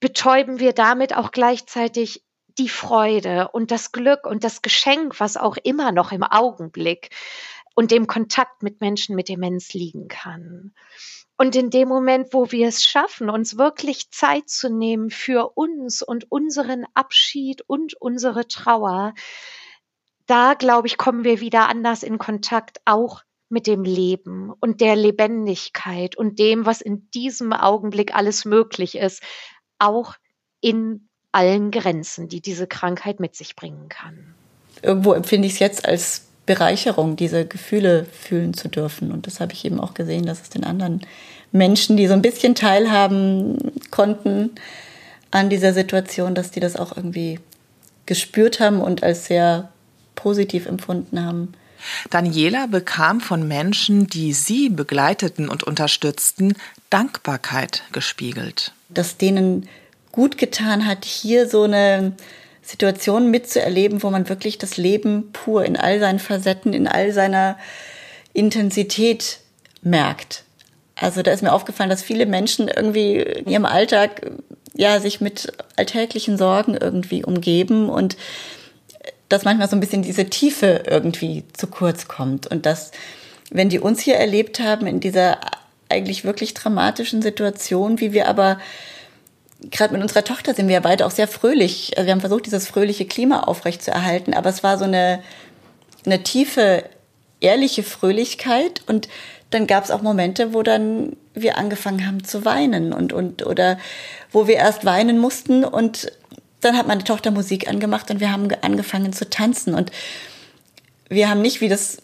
[0.00, 2.24] betäuben wir damit auch gleichzeitig
[2.58, 7.10] die Freude und das Glück und das Geschenk, was auch immer noch im Augenblick
[7.74, 10.72] und dem Kontakt mit Menschen mit Demenz liegen kann.
[11.38, 16.00] Und in dem Moment, wo wir es schaffen, uns wirklich Zeit zu nehmen für uns
[16.00, 19.12] und unseren Abschied und unsere Trauer,
[20.26, 24.96] da glaube ich, kommen wir wieder anders in Kontakt, auch mit dem Leben und der
[24.96, 29.22] Lebendigkeit und dem, was in diesem Augenblick alles möglich ist,
[29.78, 30.14] auch
[30.60, 34.34] in allen Grenzen, die diese Krankheit mit sich bringen kann.
[34.82, 39.12] Irgendwo empfinde ich es jetzt als Bereicherung, diese Gefühle fühlen zu dürfen.
[39.12, 41.02] Und das habe ich eben auch gesehen, dass es den anderen
[41.52, 44.52] Menschen, die so ein bisschen teilhaben konnten
[45.30, 47.40] an dieser Situation, dass die das auch irgendwie
[48.06, 49.70] gespürt haben und als sehr
[50.14, 51.52] positiv empfunden haben.
[52.10, 56.54] Daniela bekam von Menschen, die sie begleiteten und unterstützten,
[56.90, 58.72] Dankbarkeit gespiegelt.
[58.88, 59.68] Dass denen
[60.12, 62.12] gut getan hat, hier so eine
[62.62, 67.58] Situation mitzuerleben, wo man wirklich das Leben pur in all seinen Facetten, in all seiner
[68.32, 69.38] Intensität
[69.82, 70.42] merkt.
[70.96, 74.22] Also da ist mir aufgefallen, dass viele Menschen irgendwie in ihrem Alltag
[74.74, 78.16] ja sich mit alltäglichen Sorgen irgendwie umgeben und
[79.28, 82.92] dass manchmal so ein bisschen diese Tiefe irgendwie zu kurz kommt und dass,
[83.50, 85.38] wenn die uns hier erlebt haben in dieser
[85.88, 88.58] eigentlich wirklich dramatischen Situation, wie wir aber
[89.70, 91.96] gerade mit unserer Tochter sind wir ja beide auch sehr fröhlich.
[91.96, 95.22] Also wir haben versucht, dieses fröhliche Klima aufrechtzuerhalten, aber es war so eine,
[96.04, 96.84] eine tiefe,
[97.40, 99.08] ehrliche Fröhlichkeit und
[99.50, 103.78] dann gab es auch Momente, wo dann wir angefangen haben zu weinen und, und oder
[104.32, 106.10] wo wir erst weinen mussten und
[106.66, 109.74] dann hat meine Tochter Musik angemacht und wir haben angefangen zu tanzen.
[109.74, 109.90] Und
[111.08, 111.98] wir haben nicht, wie das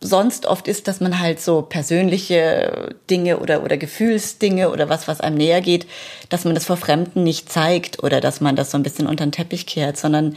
[0.00, 5.20] sonst oft ist, dass man halt so persönliche Dinge oder, oder Gefühlsdinge oder was, was
[5.20, 5.86] einem näher geht,
[6.28, 9.26] dass man das vor Fremden nicht zeigt oder dass man das so ein bisschen unter
[9.26, 10.36] den Teppich kehrt, sondern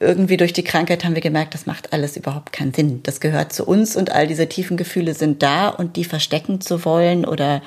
[0.00, 3.02] irgendwie durch die Krankheit haben wir gemerkt, das macht alles überhaupt keinen Sinn.
[3.02, 6.84] Das gehört zu uns und all diese tiefen Gefühle sind da und die verstecken zu
[6.84, 7.62] wollen oder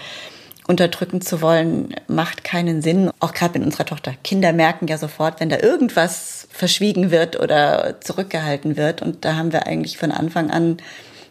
[0.72, 3.12] unterdrücken zu wollen, macht keinen Sinn.
[3.20, 4.16] Auch gerade mit unserer Tochter.
[4.24, 9.02] Kinder merken ja sofort, wenn da irgendwas verschwiegen wird oder zurückgehalten wird.
[9.02, 10.78] Und da haben wir eigentlich von Anfang an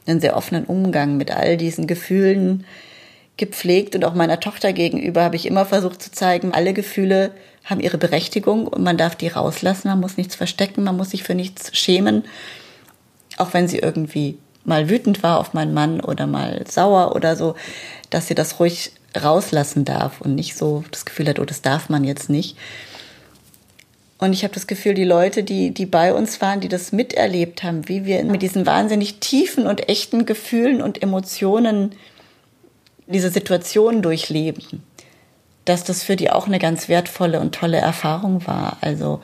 [0.06, 2.64] einen sehr offenen Umgang mit all diesen Gefühlen
[3.36, 3.96] gepflegt.
[3.96, 7.32] Und auch meiner Tochter gegenüber habe ich immer versucht zu zeigen, alle Gefühle
[7.64, 9.88] haben ihre Berechtigung und man darf die rauslassen.
[9.88, 12.24] Man muss nichts verstecken, man muss sich für nichts schämen.
[13.36, 17.54] Auch wenn sie irgendwie mal wütend war auf meinen Mann oder mal sauer oder so,
[18.10, 21.88] dass sie das ruhig rauslassen darf und nicht so das Gefühl hat, oh, das darf
[21.88, 22.56] man jetzt nicht.
[24.18, 27.62] Und ich habe das Gefühl, die Leute, die, die bei uns waren, die das miterlebt
[27.62, 31.92] haben, wie wir mit diesen wahnsinnig tiefen und echten Gefühlen und Emotionen
[33.06, 34.82] diese Situation durchleben,
[35.64, 38.76] dass das für die auch eine ganz wertvolle und tolle Erfahrung war.
[38.82, 39.20] Also,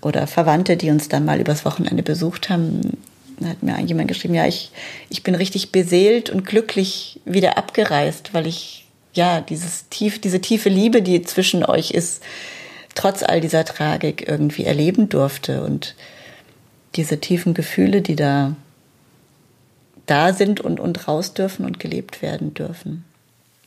[0.00, 2.98] oder Verwandte, die uns dann mal übers Wochenende besucht haben,
[3.40, 4.70] da hat mir jemand geschrieben, ja, ich,
[5.08, 8.83] ich bin richtig beseelt und glücklich wieder abgereist, weil ich,
[9.14, 12.22] ja, dieses tief, diese tiefe Liebe, die zwischen euch ist,
[12.94, 15.94] trotz all dieser Tragik irgendwie erleben durfte und
[16.96, 18.54] diese tiefen Gefühle, die da
[20.06, 23.04] da sind und, und raus dürfen und gelebt werden dürfen.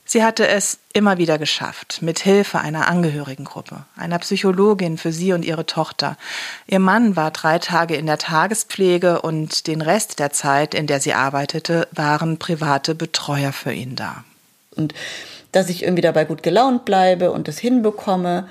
[0.06, 5.44] Sie hatte es immer wieder geschafft, mit Hilfe einer Angehörigengruppe, einer Psychologin für sie und
[5.44, 6.16] ihre Tochter.
[6.66, 11.02] Ihr Mann war drei Tage in der Tagespflege und den Rest der Zeit, in der
[11.02, 14.24] sie arbeitete, waren private Betreuer für ihn da.
[14.78, 14.94] Und
[15.52, 18.48] dass ich irgendwie dabei gut gelaunt bleibe und es hinbekomme,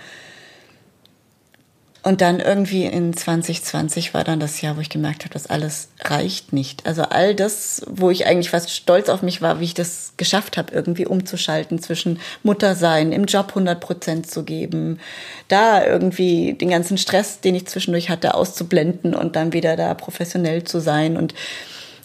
[2.07, 5.89] und dann irgendwie in 2020 war dann das Jahr, wo ich gemerkt habe, das alles
[6.05, 6.87] reicht nicht.
[6.87, 10.57] Also all das, wo ich eigentlich fast stolz auf mich war, wie ich das geschafft
[10.57, 15.01] habe, irgendwie umzuschalten zwischen Muttersein, im Job 100 Prozent zu geben,
[15.49, 20.63] da irgendwie den ganzen Stress, den ich zwischendurch hatte, auszublenden und dann wieder da professionell
[20.63, 21.35] zu sein und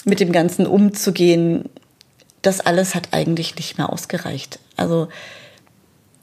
[0.03, 1.65] mit dem Ganzen umzugehen.
[2.41, 4.57] Das alles hat eigentlich nicht mehr ausgereicht.
[4.81, 5.07] Also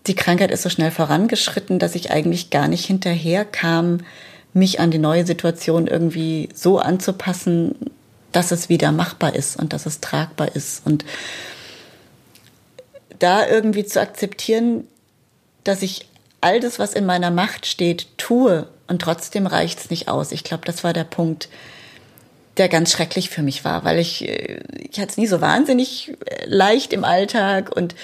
[0.07, 4.01] die Krankheit ist so schnell vorangeschritten, dass ich eigentlich gar nicht hinterher kam,
[4.53, 7.75] mich an die neue Situation irgendwie so anzupassen,
[8.33, 10.87] dass es wieder machbar ist und dass es tragbar ist.
[10.87, 11.05] Und
[13.19, 14.87] da irgendwie zu akzeptieren,
[15.65, 16.09] dass ich
[16.41, 20.33] all das, was in meiner Macht steht, tue und trotzdem reicht es nicht aus.
[20.33, 21.49] Ich glaube, das war der Punkt,
[22.57, 26.13] der ganz schrecklich für mich war, weil ich, äh, ich hatte es nie so wahnsinnig
[26.27, 27.95] äh, leicht im Alltag und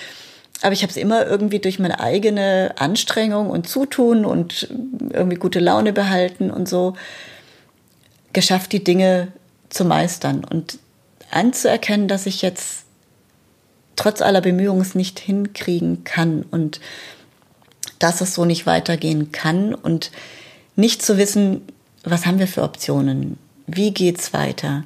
[0.63, 4.69] aber ich habe es immer irgendwie durch meine eigene Anstrengung und Zutun und
[5.11, 6.95] irgendwie gute Laune behalten und so
[8.33, 9.29] geschafft, die Dinge
[9.69, 10.79] zu meistern und
[11.31, 12.85] anzuerkennen, dass ich jetzt
[13.97, 16.81] trotz aller Bemühungen es nicht hinkriegen kann und
[17.99, 20.11] dass es so nicht weitergehen kann und
[20.77, 21.63] nicht zu wissen,
[22.03, 24.85] was haben wir für Optionen, wie geht's weiter.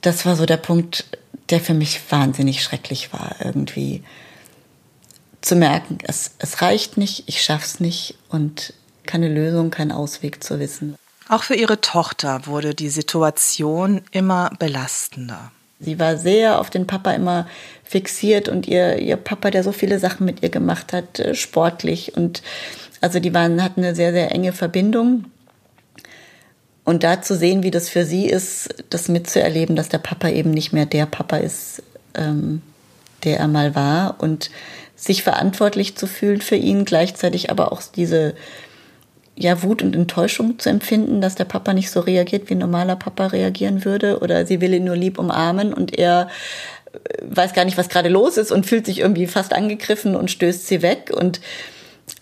[0.00, 1.04] Das war so der Punkt,
[1.50, 4.02] der für mich wahnsinnig schrecklich war irgendwie
[5.44, 8.72] zu merken, es, es reicht nicht, ich schaff's nicht und
[9.04, 10.96] keine Lösung, kein Ausweg zu wissen.
[11.28, 15.52] Auch für ihre Tochter wurde die Situation immer belastender.
[15.80, 17.46] Sie war sehr auf den Papa immer
[17.82, 22.16] fixiert und ihr, ihr Papa, der so viele Sachen mit ihr gemacht hat, äh, sportlich
[22.16, 22.42] und
[23.00, 25.26] also die waren, hatten eine sehr, sehr enge Verbindung.
[26.84, 30.50] Und da zu sehen, wie das für sie ist, das mitzuerleben, dass der Papa eben
[30.50, 31.82] nicht mehr der Papa ist,
[32.14, 32.62] ähm,
[33.24, 34.50] der er mal war und
[35.04, 38.34] sich verantwortlich zu fühlen für ihn, gleichzeitig aber auch diese
[39.36, 42.96] ja, Wut und Enttäuschung zu empfinden, dass der Papa nicht so reagiert, wie ein normaler
[42.96, 46.28] Papa reagieren würde, oder sie will ihn nur lieb umarmen und er
[46.92, 50.30] äh, weiß gar nicht, was gerade los ist und fühlt sich irgendwie fast angegriffen und
[50.30, 51.10] stößt sie weg.
[51.12, 51.40] Und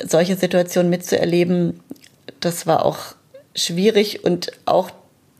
[0.03, 1.81] solche Situationen mitzuerleben,
[2.41, 2.99] das war auch
[3.55, 4.91] schwierig und auch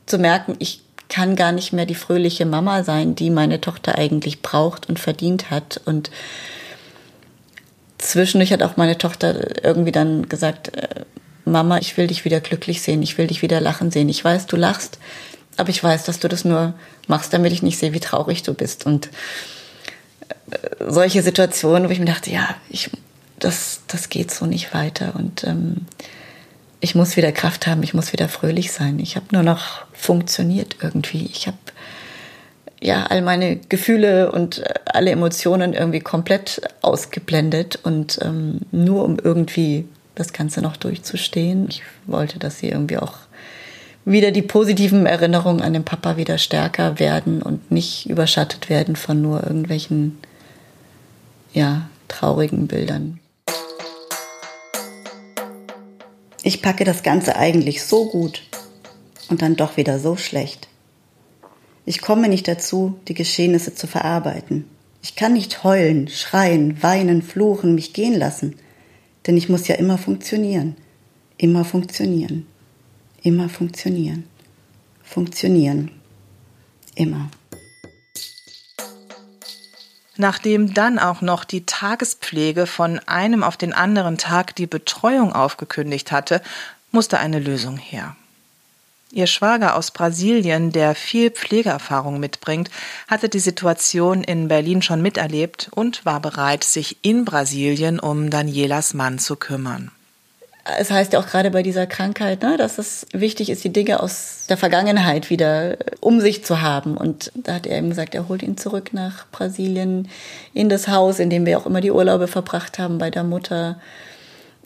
[0.05, 4.41] zu merken, ich kann gar nicht mehr die fröhliche Mama sein, die meine Tochter eigentlich
[4.41, 5.81] braucht und verdient hat.
[5.85, 6.11] Und
[8.13, 11.05] zwischendurch hat auch meine Tochter irgendwie dann gesagt, äh,
[11.45, 14.07] Mama, ich will dich wieder glücklich sehen, ich will dich wieder lachen sehen.
[14.07, 14.97] Ich weiß, du lachst,
[15.57, 16.73] aber ich weiß, dass du das nur
[17.07, 18.85] machst, damit ich nicht sehe, wie traurig du bist.
[18.85, 19.09] Und
[20.51, 20.57] äh,
[20.87, 22.89] solche Situationen, wo ich mir dachte, ja, ich,
[23.39, 25.13] das, das geht so nicht weiter.
[25.15, 25.85] Und ähm,
[26.79, 28.99] ich muss wieder Kraft haben, ich muss wieder fröhlich sein.
[28.99, 31.29] Ich habe nur noch funktioniert irgendwie.
[31.31, 31.57] Ich habe
[32.83, 39.17] ja all meine Gefühle und äh, alle Emotionen irgendwie komplett ausgeblendet und ähm, nur um
[39.21, 41.67] irgendwie das Ganze noch durchzustehen.
[41.69, 43.13] Ich wollte, dass sie irgendwie auch
[44.05, 49.21] wieder die positiven Erinnerungen an den Papa wieder stärker werden und nicht überschattet werden von
[49.21, 50.17] nur irgendwelchen,
[51.53, 53.19] ja, traurigen Bildern.
[56.43, 58.43] Ich packe das Ganze eigentlich so gut
[59.29, 60.67] und dann doch wieder so schlecht.
[61.85, 64.65] Ich komme nicht dazu, die Geschehnisse zu verarbeiten.
[65.01, 68.55] Ich kann nicht heulen, schreien, weinen, fluchen, mich gehen lassen,
[69.27, 70.77] denn ich muss ja immer funktionieren,
[71.37, 72.47] immer funktionieren,
[73.21, 74.23] immer funktionieren,
[75.03, 75.91] funktionieren,
[76.95, 77.29] immer.
[80.15, 86.13] Nachdem dann auch noch die Tagespflege von einem auf den anderen Tag die Betreuung aufgekündigt
[86.13, 86.41] hatte,
[86.91, 88.15] musste eine Lösung her.
[89.13, 92.71] Ihr Schwager aus Brasilien, der viel Pflegeerfahrung mitbringt,
[93.07, 98.93] hatte die Situation in Berlin schon miterlebt und war bereit, sich in Brasilien um Danielas
[98.93, 99.91] Mann zu kümmern
[100.79, 104.01] es heißt ja auch gerade bei dieser Krankheit, ne, dass es wichtig ist, die Dinge
[104.01, 106.95] aus der Vergangenheit wieder äh, um sich zu haben.
[106.95, 110.07] Und da hat er eben gesagt, er holt ihn zurück nach Brasilien
[110.53, 113.77] in das Haus, in dem wir auch immer die Urlaube verbracht haben bei der Mutter,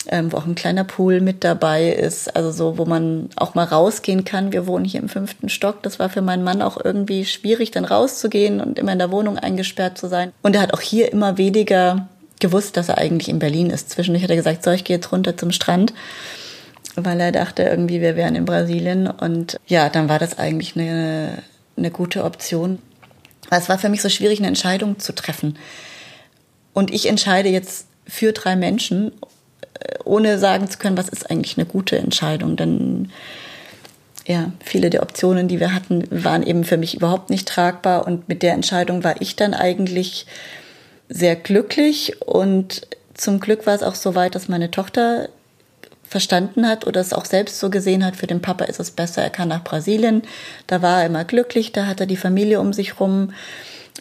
[0.09, 2.35] ähm, wo auch ein kleiner Pool mit dabei ist.
[2.35, 4.51] Also so, wo man auch mal rausgehen kann.
[4.51, 5.83] Wir wohnen hier im fünften Stock.
[5.83, 9.37] Das war für meinen Mann auch irgendwie schwierig, dann rauszugehen und immer in der Wohnung
[9.37, 10.31] eingesperrt zu sein.
[10.41, 12.07] Und er hat auch hier immer weniger
[12.39, 13.89] gewusst, dass er eigentlich in Berlin ist.
[13.89, 15.93] Zwischendurch hat er gesagt, so, ich gehe jetzt runter zum Strand,
[16.95, 19.07] weil er dachte irgendwie, wir wären in Brasilien.
[19.07, 21.39] Und ja, dann war das eigentlich eine,
[21.75, 22.79] eine gute Option.
[23.49, 25.57] Es war für mich so schwierig, eine Entscheidung zu treffen.
[26.73, 29.11] Und ich entscheide jetzt für drei Menschen,
[30.03, 32.55] ohne sagen zu können, was ist eigentlich eine gute Entscheidung.
[32.55, 33.11] Denn
[34.25, 38.05] ja, viele der Optionen, die wir hatten, waren eben für mich überhaupt nicht tragbar.
[38.05, 40.25] Und mit der Entscheidung war ich dann eigentlich
[41.09, 45.29] sehr glücklich und zum Glück war es auch so weit, dass meine Tochter
[46.03, 49.23] verstanden hat oder es auch selbst so gesehen hat, für den Papa ist es besser,
[49.23, 50.21] er kann nach Brasilien.
[50.67, 53.33] Da war er immer glücklich, da hat er die Familie um sich rum.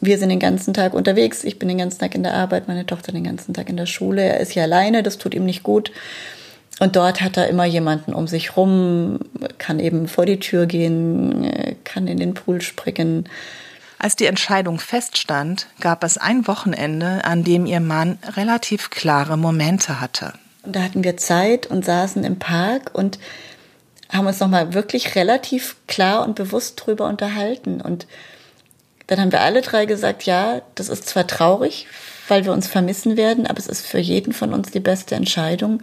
[0.00, 2.86] Wir sind den ganzen Tag unterwegs, ich bin den ganzen Tag in der Arbeit, meine
[2.86, 4.22] Tochter den ganzen Tag in der Schule.
[4.22, 5.90] Er ist hier alleine, das tut ihm nicht gut.
[6.78, 9.18] Und dort hat er immer jemanden um sich rum,
[9.56, 13.26] kann eben vor die Tür gehen, kann in den Pool springen
[13.98, 20.00] als die Entscheidung feststand, gab es ein Wochenende, an dem ihr Mann relativ klare Momente
[20.00, 20.34] hatte.
[20.64, 23.18] Da hatten wir Zeit und saßen im Park und
[24.12, 27.80] haben uns nochmal wirklich relativ klar und bewusst drüber unterhalten.
[27.80, 28.06] Und
[29.06, 31.86] dann haben wir alle drei gesagt, ja, das ist zwar traurig,
[32.28, 35.82] weil wir uns vermissen werden, aber es ist für jeden von uns die beste Entscheidung.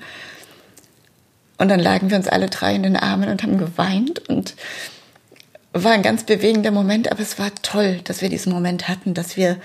[1.58, 4.56] Und dann lagen wir uns alle drei in den Armen und haben geweint und
[5.72, 9.38] war ein ganz bewegender Moment, aber es war toll, dass wir diesen Moment hatten, dass
[9.38, 9.58] wir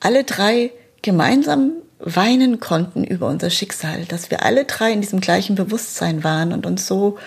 [0.00, 0.70] alle drei
[1.02, 6.52] gemeinsam weinen konnten über unser Schicksal, dass wir alle drei in diesem gleichen Bewusstsein waren
[6.52, 7.18] und uns so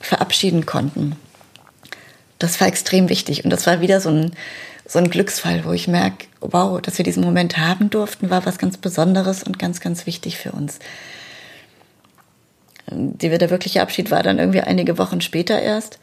[0.00, 1.16] verabschieden konnten.
[2.38, 4.32] Das war extrem wichtig und das war wieder so ein,
[4.86, 8.58] so ein Glücksfall, wo ich merke, wow, dass wir diesen Moment haben durften, war was
[8.58, 10.78] ganz Besonderes und ganz, ganz wichtig für uns.
[12.90, 15.98] Der wirkliche Abschied war dann irgendwie einige Wochen später erst.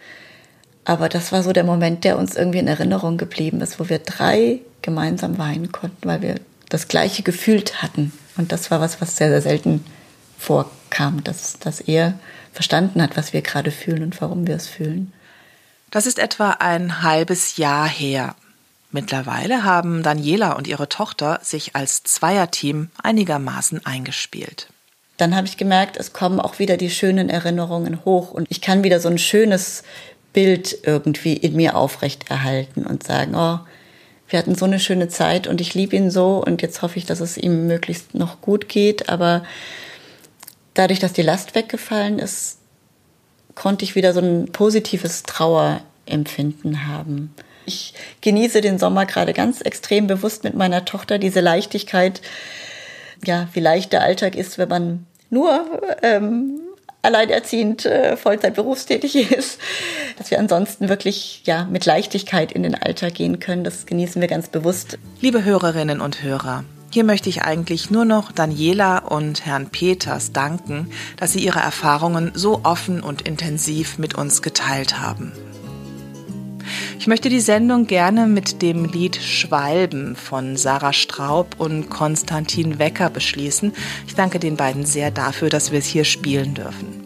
[0.84, 4.00] Aber das war so der Moment, der uns irgendwie in Erinnerung geblieben ist, wo wir
[4.00, 6.36] drei gemeinsam weinen konnten, weil wir
[6.70, 8.12] das Gleiche gefühlt hatten.
[8.36, 9.86] Und das war was, was sehr, sehr selten
[10.40, 12.16] vorkam, dass, dass er
[12.52, 15.14] verstanden hat, was wir gerade fühlen und warum wir es fühlen.
[15.92, 18.36] Das ist etwa ein halbes Jahr her.
[18.92, 24.68] Mittlerweile haben Daniela und ihre Tochter sich als Zweierteam einigermaßen eingespielt.
[25.18, 28.84] Dann habe ich gemerkt, es kommen auch wieder die schönen Erinnerungen hoch und ich kann
[28.84, 29.84] wieder so ein schönes
[30.34, 33.60] Bild irgendwie in mir aufrechterhalten und sagen, oh,
[34.28, 37.06] wir hatten so eine schöne Zeit und ich liebe ihn so und jetzt hoffe ich,
[37.06, 39.10] dass es ihm möglichst noch gut geht.
[39.10, 39.44] Aber
[40.74, 42.58] dadurch, dass die Last weggefallen ist,
[43.56, 47.34] konnte ich wieder so ein positives Trauerempfinden haben.
[47.66, 52.22] Ich genieße den Sommer gerade ganz extrem bewusst mit meiner Tochter, diese Leichtigkeit,
[53.26, 55.66] ja, wie leicht der Alltag ist, wenn man nur
[56.01, 56.59] ähm,
[57.01, 59.59] alleinerziehend äh, Vollzeit berufstätig ist,
[60.18, 63.64] dass wir ansonsten wirklich ja mit Leichtigkeit in den Alltag gehen können.
[63.64, 64.97] Das genießen wir ganz bewusst.
[65.20, 70.91] Liebe Hörerinnen und Hörer, hier möchte ich eigentlich nur noch Daniela und Herrn Peters danken,
[71.18, 75.32] dass sie ihre Erfahrungen so offen und intensiv mit uns geteilt haben.
[77.00, 83.10] Ich möchte die Sendung gerne mit dem Lied Schwalben von Sarah Straub und Konstantin Wecker
[83.10, 83.74] beschließen.
[84.08, 87.02] Ich danke den beiden sehr dafür, dass wir es hier spielen dürfen.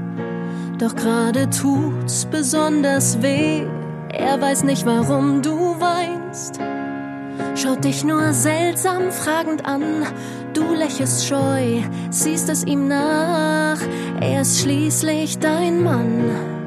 [0.80, 3.62] Doch gerade tut's besonders weh.
[4.10, 6.60] Er weiß nicht, warum du weinst.
[7.56, 10.04] Schaut dich nur seltsam fragend an.
[10.54, 13.78] Du lächelst scheu, siehst es ihm nach.
[14.20, 16.61] Er ist schließlich dein Mann.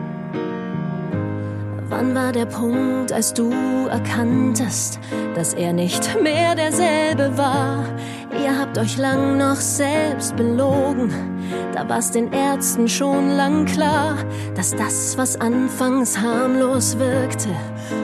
[1.89, 3.51] Wann war der Punkt, als du
[3.91, 4.99] erkanntest,
[5.35, 7.85] dass er nicht mehr derselbe war?
[8.43, 11.11] Ihr habt euch lang noch selbst belogen.
[11.73, 14.17] Da war's den Ärzten schon lang klar,
[14.55, 17.51] dass das, was anfangs harmlos wirkte,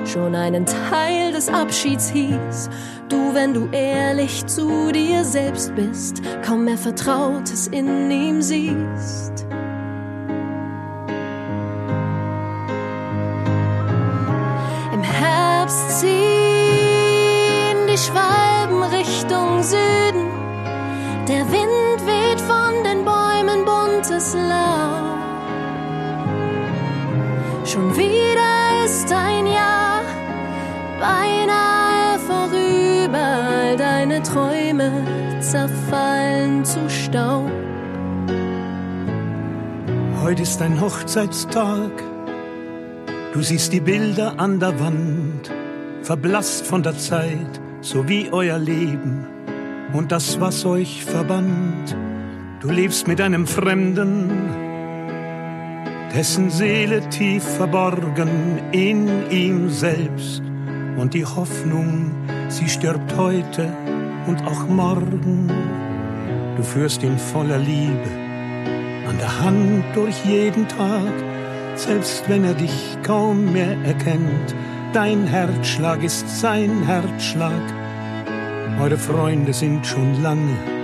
[0.05, 2.69] schon einen Teil des Abschieds hieß.
[3.09, 9.47] Du, wenn du ehrlich zu dir selbst bist, kaum mehr Vertrautes in ihm siehst.
[24.35, 25.19] Laub.
[27.65, 30.03] Schon wieder ist ein Jahr
[30.99, 33.19] beinahe vorüber.
[33.19, 34.91] All deine Träume
[35.41, 37.51] zerfallen zu Staub.
[40.23, 41.91] Heute ist ein Hochzeitstag.
[43.33, 45.51] Du siehst die Bilder an der Wand,
[46.03, 49.27] verblasst von der Zeit, so wie euer Leben
[49.93, 51.97] und das, was euch verband.
[52.61, 54.31] Du lebst mit einem Fremden,
[56.15, 60.43] dessen Seele tief verborgen in ihm selbst.
[60.97, 62.13] Und die Hoffnung,
[62.49, 63.73] sie stirbt heute
[64.27, 65.51] und auch morgen.
[66.57, 68.11] Du führst ihn voller Liebe
[69.09, 71.13] an der Hand durch jeden Tag
[71.81, 74.55] selbst wenn er dich kaum mehr erkennt.
[74.93, 77.63] Dein Herzschlag ist sein Herzschlag.
[78.81, 80.80] Eure Freunde sind schon lange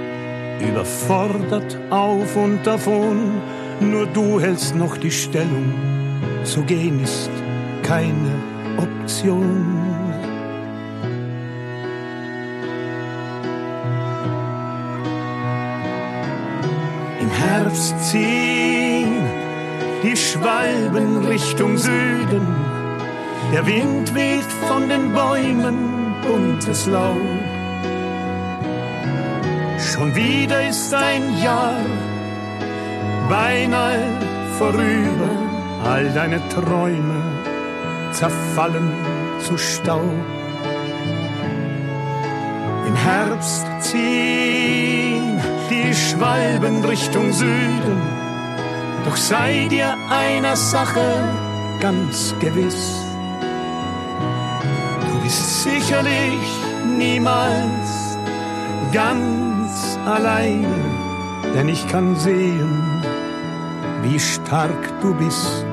[0.61, 3.40] überfordert auf und davon.
[3.80, 5.74] Nur du hältst noch die Stellung.
[6.44, 7.30] Zu gehen ist
[7.82, 8.32] keine
[8.78, 9.86] Option.
[17.20, 19.14] Im Herbst ziehen
[20.02, 22.46] die Schwalben Richtung Süden.
[23.52, 27.55] Der Wind weht von den Bäumen buntes Laub.
[29.97, 31.80] Schon wieder ist ein Jahr
[33.30, 34.05] beinahe
[34.59, 35.30] vorüber.
[35.84, 37.22] All deine Träume
[38.12, 38.92] zerfallen
[39.40, 40.03] zu Staub.
[42.86, 45.40] Im Herbst ziehen
[45.70, 48.16] die Schwalben Richtung Süden
[49.07, 51.07] doch sei dir einer Sache
[51.80, 53.01] ganz gewiss.
[55.09, 56.49] Du bist sicherlich
[56.99, 58.05] niemals
[58.93, 60.74] ganz alleine,
[61.55, 63.03] denn ich kann sehen,
[64.03, 65.66] wie stark du bist.